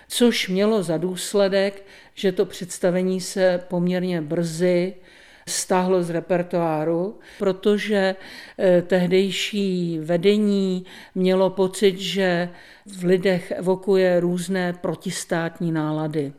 Což 0.09 0.49
mělo 0.49 0.83
za 0.83 0.97
důsledek, 0.97 1.83
že 2.15 2.33
to 2.33 2.45
představení 2.45 3.21
se 3.21 3.65
poměrně 3.69 4.21
brzy 4.21 4.95
stáhlo 5.49 6.03
z 6.03 6.11
repertoáru, 6.11 7.19
protože 7.39 8.17
eh, 8.59 8.83
tehdejší 8.83 9.99
vedení 9.99 10.85
mělo 11.15 11.51
pocit, 11.51 11.99
že 11.99 12.49
v 12.87 13.05
lidech 13.05 13.51
evokuje 13.51 14.21
různé 14.21 14.73
protistátní 14.73 15.73
nálady. 15.73 16.33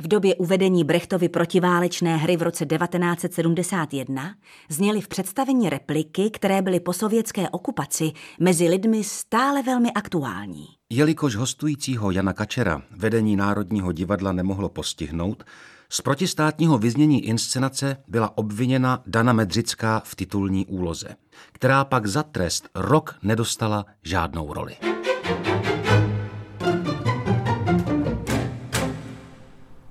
V 0.00 0.08
době 0.08 0.34
uvedení 0.34 0.84
Brechtovy 0.84 1.28
protiválečné 1.28 2.16
hry 2.16 2.36
v 2.36 2.42
roce 2.42 2.66
1971 2.66 4.34
zněly 4.68 5.00
v 5.00 5.08
představení 5.08 5.70
repliky, 5.70 6.30
které 6.30 6.62
byly 6.62 6.80
po 6.80 6.92
sovětské 6.92 7.48
okupaci 7.48 8.12
mezi 8.40 8.68
lidmi 8.68 9.04
stále 9.04 9.62
velmi 9.62 9.92
aktuální. 9.92 10.66
Jelikož 10.92 11.36
hostujícího 11.36 12.10
Jana 12.10 12.32
Kačera 12.32 12.82
vedení 12.90 13.36
Národního 13.36 13.92
divadla 13.92 14.32
nemohlo 14.32 14.68
postihnout, 14.68 15.44
z 15.92 16.00
protistátního 16.00 16.78
vyznění 16.78 17.26
inscenace 17.26 17.96
byla 18.08 18.38
obviněna 18.38 19.02
Dana 19.06 19.32
Medřická 19.32 20.02
v 20.04 20.14
titulní 20.14 20.66
úloze, 20.66 21.08
která 21.52 21.84
pak 21.84 22.06
za 22.06 22.22
trest 22.22 22.68
rok 22.74 23.14
nedostala 23.22 23.86
žádnou 24.02 24.52
roli. 24.52 24.76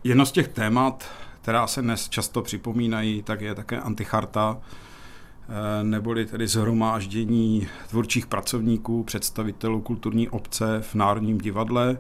Jedno 0.04 0.26
z 0.26 0.32
těch 0.32 0.48
témat, 0.48 1.06
která 1.42 1.68
se 1.68 1.82
dnes 1.82 2.10
často 2.10 2.42
připomínají, 2.42 3.24
tak 3.24 3.42
je 3.42 3.56
také 3.56 3.80
anticharta, 3.80 4.58
eh, 4.60 5.84
neboli 5.84 6.26
tedy 6.26 6.48
zhromáždění 6.48 7.68
tvůrčích 7.90 8.26
pracovníků, 8.26 9.04
představitelů 9.04 9.82
kulturní 9.82 10.30
obce 10.30 10.82
v 10.82 10.96
Národním 10.96 11.38
divadle 11.38 11.98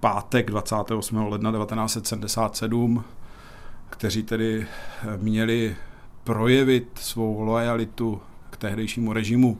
pátek 0.00 0.50
28. 0.50 1.16
ledna 1.16 1.52
1977, 1.52 3.04
kteří 3.90 4.22
tedy 4.22 4.66
eh, 4.66 5.16
měli 5.16 5.76
projevit 6.24 6.88
svou 6.94 7.40
lojalitu 7.40 8.20
k 8.50 8.56
tehdejšímu 8.56 9.12
režimu 9.12 9.58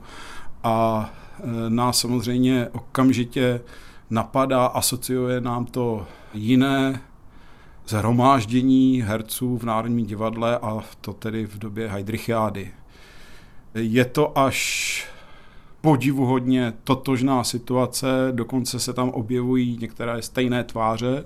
a 0.63 1.09
eh, 1.39 1.43
nás 1.69 1.99
samozřejmě 1.99 2.69
okamžitě 2.71 3.61
napadá, 4.09 4.65
asociuje 4.65 5.41
nám 5.41 5.65
to 5.65 6.07
jiné 6.33 7.01
zhromáždění 7.87 9.01
herců 9.01 9.57
v 9.57 9.63
Národním 9.63 10.05
divadle 10.05 10.57
a 10.57 10.79
to 11.01 11.13
tedy 11.13 11.45
v 11.45 11.59
době 11.59 11.89
Heidrichiády. 11.89 12.71
Je 13.73 14.05
to 14.05 14.37
až 14.37 15.07
podivuhodně 15.81 16.73
totožná 16.83 17.43
situace, 17.43 18.07
dokonce 18.31 18.79
se 18.79 18.93
tam 18.93 19.09
objevují 19.09 19.77
některé 19.81 20.21
stejné 20.21 20.63
tváře. 20.63 21.25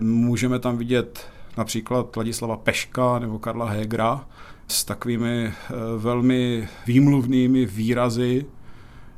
Můžeme 0.00 0.58
tam 0.58 0.76
vidět 0.76 1.26
například 1.56 2.16
Ladislava 2.16 2.56
Peška 2.56 3.18
nebo 3.18 3.38
Karla 3.38 3.66
Hegra 3.70 4.28
s 4.68 4.84
takovými 4.84 5.46
eh, 5.46 5.74
velmi 5.98 6.68
výmluvnými 6.86 7.66
výrazy. 7.66 8.46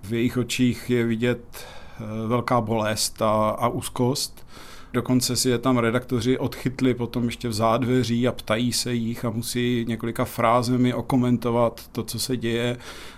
V 0.03 0.13
jejich 0.13 0.37
očích 0.37 0.91
je 0.91 1.05
vidět 1.05 1.45
eh, 1.65 2.27
velká 2.27 2.61
bolest 2.61 3.23
a, 3.23 3.51
a 3.51 3.69
úzkost. 3.69 4.47
Dokonce 4.93 5.37
si 5.37 5.49
je 5.49 5.59
tam 5.59 5.79
redaktoři 5.79 6.39
odchytli 6.39 6.95
potom 6.95 7.25
ještě 7.25 7.49
v 7.49 7.53
zádveří 7.53 8.29
a 8.29 8.33
ptají 8.33 8.73
se 8.73 8.95
jich 8.95 9.25
a 9.25 9.31
musí 9.31 9.85
několika 9.89 10.25
frázemi 10.25 10.95
okomentovat 10.95 11.89
to, 11.93 12.03
co 12.03 12.19
se 12.19 12.37
děje 12.37 12.77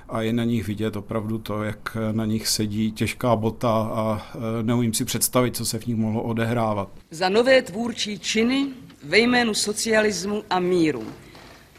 a 0.09 0.23
je 0.23 0.33
na 0.33 0.45
nich 0.45 0.67
vidět 0.67 0.97
opravdu 0.97 1.39
to, 1.39 1.63
jak 1.63 1.97
na 2.13 2.25
nich 2.25 2.49
sedí 2.49 2.93
těžká 2.93 3.37
bota 3.37 3.71
a 3.71 4.27
e, 4.35 4.63
neumím 4.63 4.95
si 4.95 5.05
představit, 5.05 5.57
co 5.57 5.65
se 5.65 5.79
v 5.79 5.87
nich 5.87 5.97
mohlo 5.97 6.23
odehrávat. 6.23 6.89
Za 7.11 7.29
nové 7.29 7.63
tvůrčí 7.63 8.19
činy 8.19 8.67
ve 9.05 9.19
jménu 9.19 9.55
socialismu 9.55 10.43
a 10.51 10.61
míru. 10.61 11.05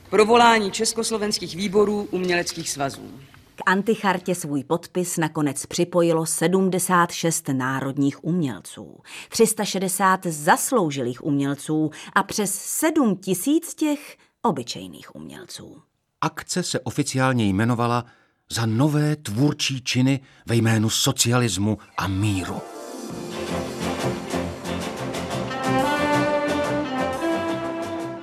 Provolání 0.10 0.72
československých 0.72 1.56
výborů 1.56 2.08
uměleckých 2.12 2.70
svazů. 2.70 3.12
K 3.56 3.62
antichartě 3.66 4.36
svůj 4.36 4.64
podpis 4.64 5.18
nakonec 5.18 5.66
připojilo 5.66 6.26
76 6.26 7.48
národních 7.48 8.24
umělců, 8.24 9.00
360 9.30 10.26
zasloužilých 10.26 11.26
umělců 11.26 11.92
a 12.14 12.24
přes 12.24 12.54
7 12.56 13.16
tisíc 13.16 13.76
těch 13.76 14.18
obyčejných 14.42 15.16
umělců. 15.16 15.82
Akce 16.22 16.64
se 16.64 16.80
oficiálně 16.80 17.46
jmenovala 17.46 18.06
za 18.52 18.66
nové 18.66 19.16
tvůrčí 19.16 19.82
činy 19.82 20.20
ve 20.46 20.56
jménu 20.56 20.90
socialismu 20.90 21.78
a 21.98 22.08
míru. 22.08 22.81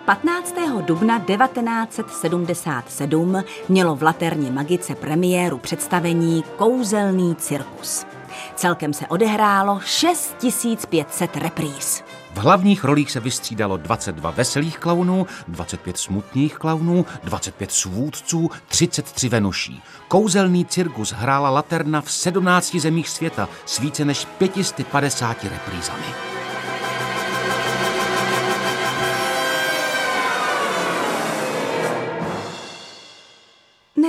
15. 0.09 0.55
dubna 0.87 1.19
1977 1.19 3.45
mělo 3.69 3.97
v 3.97 4.03
Laterně 4.03 4.51
Magice 4.51 4.95
premiéru 4.95 5.59
představení 5.59 6.45
Kouzelný 6.57 7.37
cirkus. 7.37 8.07
Celkem 8.55 8.93
se 8.93 9.07
odehrálo 9.07 9.81
6500 9.85 11.37
repríz. 11.37 12.03
V 12.35 12.39
hlavních 12.39 12.85
rolích 12.85 13.11
se 13.11 13.21
vystřídalo 13.21 13.77
22 13.77 14.31
veselých 14.31 14.79
klaunů, 14.79 15.27
25 15.49 15.99
smutných 15.99 16.55
klaunů, 16.55 17.07
25 17.25 17.73
svůdců, 17.73 18.51
33 18.69 19.29
venuší. 19.29 19.83
Kouzelný 20.09 20.65
cirkus 20.65 21.13
hrála 21.13 21.51
Laterna 21.51 22.01
v 22.01 22.11
17 22.11 22.75
zemích 22.75 23.09
světa 23.09 23.49
s 23.67 23.79
více 23.79 24.05
než 24.05 24.25
550 24.25 25.45
reprízami. 25.45 26.28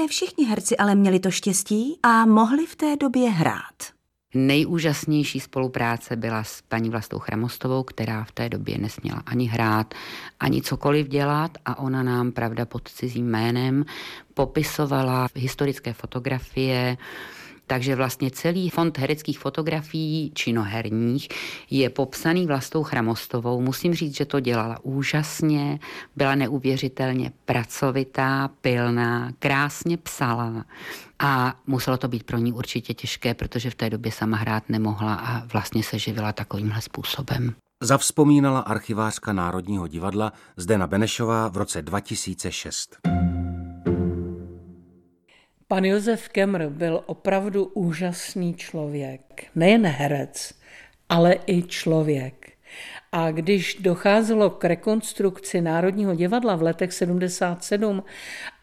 Všichni 0.09 0.45
herci 0.45 0.77
ale 0.77 0.95
měli 0.95 1.19
to 1.19 1.31
štěstí 1.31 1.99
a 2.03 2.25
mohli 2.25 2.65
v 2.65 2.75
té 2.75 2.95
době 2.95 3.29
hrát. 3.29 3.99
Nejúžasnější 4.33 5.39
spolupráce 5.39 6.15
byla 6.15 6.43
s 6.43 6.61
paní 6.61 6.89
Vlastou 6.89 7.19
Chramostovou, 7.19 7.83
která 7.83 8.23
v 8.23 8.31
té 8.31 8.49
době 8.49 8.77
nesměla 8.77 9.23
ani 9.25 9.45
hrát, 9.45 9.93
ani 10.39 10.61
cokoliv 10.61 11.07
dělat 11.07 11.51
a 11.65 11.79
ona 11.79 12.03
nám, 12.03 12.31
pravda, 12.31 12.65
pod 12.65 12.87
cizím 12.87 13.25
jménem 13.25 13.85
popisovala 14.33 15.27
historické 15.35 15.93
fotografie, 15.93 16.97
takže 17.69 17.95
vlastně 17.95 18.31
celý 18.31 18.69
fond 18.69 18.97
hereckých 18.97 19.39
fotografií 19.39 20.31
činoherních 20.33 21.27
je 21.69 21.89
popsaný 21.89 22.45
Vlastou 22.45 22.83
Chramostovou. 22.83 23.61
Musím 23.61 23.93
říct, 23.93 24.15
že 24.15 24.25
to 24.25 24.39
dělala 24.39 24.79
úžasně, 24.83 25.79
byla 26.15 26.35
neuvěřitelně 26.35 27.31
pracovitá, 27.45 28.49
pilná, 28.61 29.31
krásně 29.39 29.97
psala. 29.97 30.65
A 31.19 31.59
muselo 31.67 31.97
to 31.97 32.07
být 32.07 32.23
pro 32.23 32.37
ní 32.37 32.53
určitě 32.53 32.93
těžké, 32.93 33.33
protože 33.33 33.69
v 33.69 33.75
té 33.75 33.89
době 33.89 34.11
sama 34.11 34.37
hrát 34.37 34.69
nemohla 34.69 35.15
a 35.15 35.45
vlastně 35.45 35.83
se 35.83 35.99
živila 35.99 36.33
takovýmhle 36.33 36.81
způsobem. 36.81 37.53
Zavzpomínala 37.83 38.59
archivářka 38.59 39.33
Národního 39.33 39.87
divadla 39.87 40.33
Zdena 40.57 40.87
Benešová 40.87 41.47
v 41.47 41.57
roce 41.57 41.81
2006. 41.81 42.97
Pan 45.71 45.85
Josef 45.85 46.29
Kemr 46.29 46.65
byl 46.69 47.03
opravdu 47.05 47.65
úžasný 47.65 48.53
člověk. 48.53 49.45
Nejen 49.55 49.85
herec, 49.85 50.53
ale 51.09 51.35
i 51.47 51.63
člověk. 51.63 52.51
A 53.11 53.31
když 53.31 53.75
docházelo 53.75 54.49
k 54.49 54.65
rekonstrukci 54.65 55.61
Národního 55.61 56.15
divadla 56.15 56.55
v 56.55 56.61
letech 56.61 56.93
77 56.93 58.03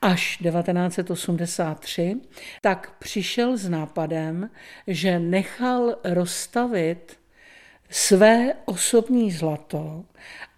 až 0.03 0.37
1983, 0.37 2.16
tak 2.61 2.92
přišel 2.99 3.57
s 3.57 3.69
nápadem, 3.69 4.51
že 4.87 5.19
nechal 5.19 5.97
rozstavit 6.05 7.19
své 7.90 8.55
osobní 8.64 9.33
zlato 9.33 10.05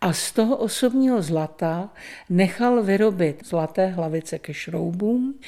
a 0.00 0.12
z 0.12 0.32
toho 0.32 0.56
osobního 0.56 1.22
zlata 1.22 1.90
nechal 2.30 2.82
vyrobit 2.82 3.46
zlaté 3.46 3.86
hlavice 3.86 4.38
ke 4.38 4.54
šroubům 4.54 5.40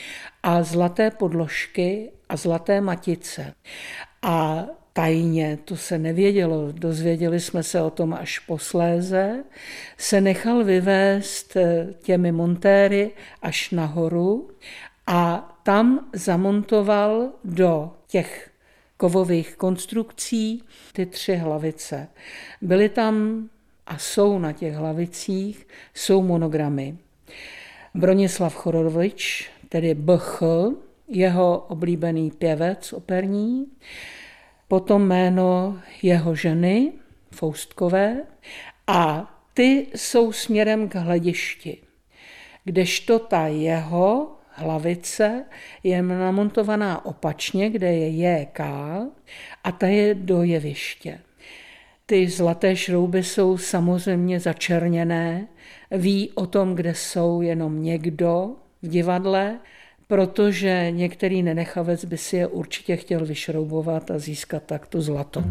a 0.43 0.63
zlaté 0.63 1.11
podložky 1.11 2.11
a 2.29 2.37
zlaté 2.37 2.81
matice. 2.81 3.55
A 4.23 4.67
tajně, 4.93 5.59
to 5.65 5.77
se 5.77 5.99
nevědělo, 5.99 6.73
dozvěděli 6.73 7.41
jsme 7.41 7.63
se 7.63 7.83
o 7.83 7.91
tom 7.91 8.15
až 8.15 8.39
posléze, 8.39 9.45
se 9.99 10.21
nechal 10.21 10.65
vyvést 10.65 11.57
eh, 11.57 11.87
těmi 12.03 12.33
montéry 12.33 13.11
až 13.43 13.71
nahoru 13.71 14.51
a 15.07 15.51
tam 15.63 16.09
zamontoval 16.13 17.29
do 17.45 17.91
těch 18.07 18.50
kovových 19.01 19.57
konstrukcí 19.57 20.63
ty 20.93 21.07
tři 21.07 21.37
hlavice. 21.37 22.09
Byly 22.61 22.89
tam 22.89 23.49
a 23.87 23.99
jsou 23.99 24.39
na 24.39 24.53
těch 24.53 24.75
hlavicích, 24.75 25.67
jsou 25.95 26.23
monogramy. 26.23 26.97
Bronislav 27.95 28.55
Chorovič, 28.55 29.51
tedy 29.69 29.95
BH, 29.95 30.43
jeho 31.09 31.59
oblíbený 31.69 32.31
pěvec 32.31 32.93
operní, 32.93 33.67
potom 34.69 35.03
jméno 35.03 35.81
jeho 36.03 36.35
ženy, 36.35 36.93
Foustkové, 37.31 38.23
a 38.87 39.35
ty 39.55 39.87
jsou 39.95 40.33
směrem 40.33 40.89
k 40.89 40.95
hledišti, 40.95 41.79
kdežto 42.65 43.19
ta 43.19 43.47
jeho 43.47 44.37
hlavice 44.61 45.45
je 45.83 46.03
namontovaná 46.03 47.05
opačně, 47.05 47.71
kde 47.71 47.93
je 47.93 48.09
JK 48.09 48.61
a 49.65 49.73
ta 49.79 49.87
je 49.87 50.15
do 50.15 50.43
jeviště. 50.43 51.19
Ty 52.07 52.29
zlaté 52.29 52.77
šrouby 52.77 53.23
jsou 53.23 53.59
samozřejmě 53.59 54.41
začerněné, 54.41 55.47
ví 55.91 56.31
o 56.35 56.47
tom, 56.47 56.75
kde 56.75 56.95
jsou 56.95 57.41
jenom 57.41 57.83
někdo 57.83 58.51
v 58.83 58.89
divadle, 58.89 59.59
protože 60.07 60.91
některý 60.91 61.43
nenechavec 61.43 62.05
by 62.05 62.19
si 62.19 62.37
je 62.37 62.47
určitě 62.47 62.97
chtěl 62.97 63.27
vyšroubovat 63.27 64.11
a 64.11 64.19
získat 64.19 64.63
takto 64.63 65.03
zlato. 65.03 65.45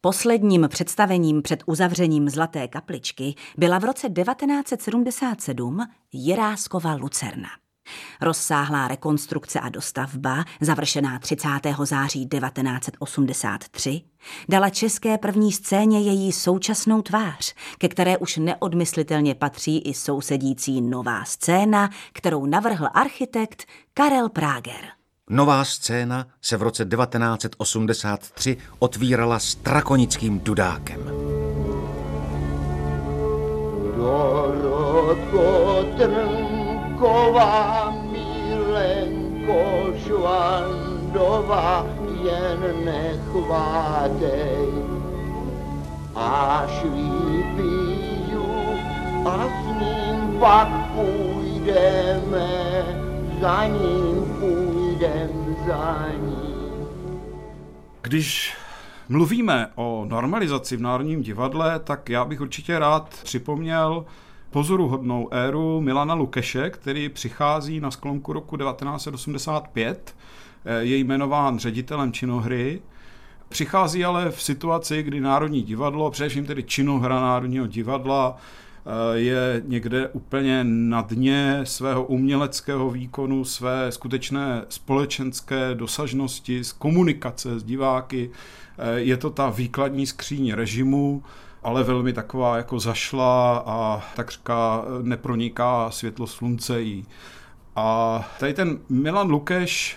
Posledním 0.00 0.66
představením 0.68 1.42
před 1.42 1.62
uzavřením 1.66 2.28
Zlaté 2.28 2.68
kapličky 2.68 3.34
byla 3.56 3.78
v 3.78 3.84
roce 3.84 4.08
1977 4.10 5.86
Jiráskova 6.12 6.94
Lucerna. 6.94 7.48
Rozsáhlá 8.20 8.88
rekonstrukce 8.88 9.60
a 9.60 9.68
dostavba, 9.68 10.44
završená 10.60 11.18
30. 11.18 11.48
září 11.84 12.28
1983, 12.28 14.00
dala 14.48 14.70
české 14.70 15.18
první 15.18 15.52
scéně 15.52 16.00
její 16.00 16.32
současnou 16.32 17.02
tvář, 17.02 17.54
ke 17.78 17.88
které 17.88 18.18
už 18.18 18.36
neodmyslitelně 18.36 19.34
patří 19.34 19.78
i 19.78 19.94
sousedící 19.94 20.80
nová 20.80 21.24
scéna, 21.24 21.90
kterou 22.12 22.46
navrhl 22.46 22.88
architekt 22.94 23.66
Karel 23.94 24.28
Prager. 24.28 24.97
Nová 25.30 25.64
scéna 25.64 26.26
se 26.40 26.56
v 26.56 26.62
roce 26.62 26.84
1983 26.84 28.56
otvírala 28.78 29.38
s 29.38 29.54
drakonickým 29.54 30.40
dudákem. 30.40 31.04
Dorotko 33.96 35.84
Trnková, 35.96 37.92
milenko 38.12 39.92
Žvandová, 40.06 41.86
jen 42.24 42.84
nechvátej, 42.84 44.68
až 46.16 46.84
vypiju 46.84 48.48
a 49.24 49.44
s 49.44 49.66
ním 49.80 50.40
pak 50.40 50.68
půjdeme, 50.96 52.48
za 53.40 53.66
ním 53.66 54.27
půjdem 55.08 55.56
za 55.66 56.06
ním. 56.20 56.88
Když 58.02 58.56
mluvíme 59.08 59.66
o 59.74 60.04
normalizaci 60.08 60.76
v 60.76 60.80
Národním 60.80 61.22
divadle, 61.22 61.78
tak 61.78 62.08
já 62.08 62.24
bych 62.24 62.40
určitě 62.40 62.78
rád 62.78 63.20
připomněl 63.24 64.04
pozoruhodnou 64.50 65.28
éru 65.32 65.80
Milana 65.80 66.14
Lukeše, 66.14 66.70
který 66.70 67.08
přichází 67.08 67.80
na 67.80 67.90
sklonku 67.90 68.32
roku 68.32 68.56
1985, 68.56 70.16
je 70.78 70.96
jmenován 70.96 71.58
ředitelem 71.58 72.12
činohry, 72.12 72.80
Přichází 73.48 74.04
ale 74.04 74.30
v 74.30 74.42
situaci, 74.42 75.02
kdy 75.02 75.20
Národní 75.20 75.62
divadlo, 75.62 76.10
především 76.10 76.46
tedy 76.46 76.62
činohra 76.62 77.20
Národního 77.20 77.66
divadla, 77.66 78.36
je 79.12 79.62
někde 79.66 80.08
úplně 80.08 80.64
na 80.64 81.02
dně 81.02 81.60
svého 81.64 82.04
uměleckého 82.04 82.90
výkonu, 82.90 83.44
své 83.44 83.92
skutečné 83.92 84.64
společenské 84.68 85.74
dosažnosti, 85.74 86.64
z 86.64 86.72
komunikace 86.72 87.58
s 87.58 87.64
diváky. 87.64 88.30
Je 88.94 89.16
to 89.16 89.30
ta 89.30 89.50
výkladní 89.50 90.06
skříň 90.06 90.52
režimu, 90.52 91.22
ale 91.62 91.84
velmi 91.84 92.12
taková 92.12 92.56
jako 92.56 92.80
zašla 92.80 93.62
a 93.66 94.02
tak 94.16 94.30
říká, 94.30 94.84
neproniká 95.02 95.90
světlo 95.90 96.26
slunce 96.26 96.80
jí. 96.80 97.06
A 97.76 98.28
tady 98.40 98.54
ten 98.54 98.78
Milan 98.88 99.30
Lukeš 99.30 99.96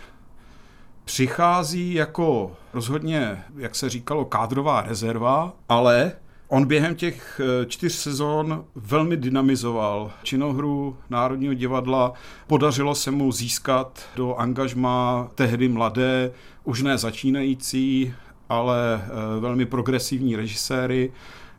přichází 1.05 1.93
jako 1.93 2.51
rozhodně, 2.73 3.43
jak 3.57 3.75
se 3.75 3.89
říkalo, 3.89 4.25
kádrová 4.25 4.81
rezerva, 4.81 5.53
ale 5.69 6.11
On 6.53 6.65
během 6.65 6.95
těch 6.95 7.41
eh, 7.43 7.65
čtyř 7.65 7.93
sezon 7.93 8.65
velmi 8.75 9.17
dynamizoval 9.17 10.11
činohru 10.23 10.97
Národního 11.09 11.53
divadla. 11.53 12.13
Podařilo 12.47 12.95
se 12.95 13.11
mu 13.11 13.31
získat 13.31 14.05
do 14.15 14.35
angažma 14.35 15.27
tehdy 15.35 15.67
mladé, 15.67 16.31
už 16.63 16.81
ne 16.81 16.97
začínající, 16.97 18.13
ale 18.49 19.01
eh, 19.03 19.39
velmi 19.39 19.65
progresivní 19.65 20.35
režiséry, 20.35 21.11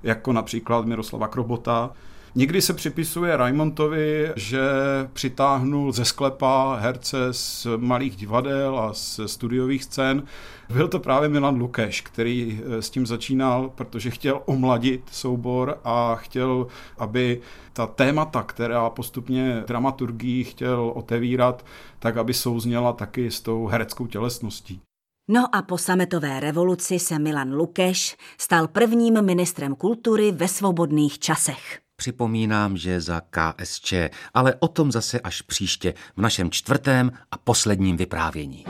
jako 0.03 0.33
například 0.33 0.87
Miroslava 0.87 1.29
Krobota. 1.29 1.91
Někdy 2.35 2.63
se 2.63 2.75
připisuje 2.75 3.37
Raimontovi, 3.37 4.33
že 4.37 4.61
přitáhnul 5.13 5.93
ze 5.93 6.05
sklepa 6.05 6.77
herce 6.81 7.17
z 7.31 7.67
malých 7.77 8.17
divadel 8.17 8.79
a 8.79 8.93
z 8.93 9.21
studiových 9.27 9.85
scén. 9.85 10.23
Byl 10.73 10.89
to 10.89 10.99
právě 10.99 11.29
Milan 11.29 11.59
Lukeš, 11.59 12.01
který 12.01 12.61
eh, 12.65 12.83
s 12.83 12.91
tím 12.91 13.07
začínal, 13.07 13.71
protože 13.75 14.11
chtěl 14.11 14.43
omladit 14.45 15.03
soubor 15.13 15.79
a 15.85 16.15
chtěl, 16.15 16.67
aby 16.99 17.41
ta 17.73 17.87
témata, 17.87 18.43
která 18.43 18.91
postupně 18.91 19.65
dramaturgii 19.67 20.45
chtěl 20.45 20.93
otevírat, 20.95 21.65
tak 21.99 22.17
aby 22.17 22.35
souzněla 22.35 22.93
taky 22.93 23.31
s 23.31 23.41
tou 23.41 23.67
hereckou 23.67 24.07
tělesností. 24.07 24.81
No 25.31 25.55
a 25.55 25.63
po 25.63 25.79
sametové 25.79 26.41
revoluci 26.41 26.99
se 26.99 27.19
Milan 27.19 27.55
Lukeš 27.55 28.17
stal 28.39 28.69
prvním 28.69 29.23
ministrem 29.23 29.75
kultury 29.75 30.33
ve 30.33 30.49
svobodných 30.49 31.19
časech. 31.19 31.83
Připomínám, 31.97 32.77
že 32.77 33.01
za 33.01 33.21
KSČ, 33.21 33.95
ale 34.35 34.55
o 34.59 34.69
tom 34.69 34.93
zase 34.93 35.21
až 35.21 35.43
příště 35.43 35.95
v 36.17 36.21
našem 36.21 36.51
čtvrtém 36.51 37.13
a 37.31 37.39
posledním 37.39 37.97
vyprávění. 37.97 38.65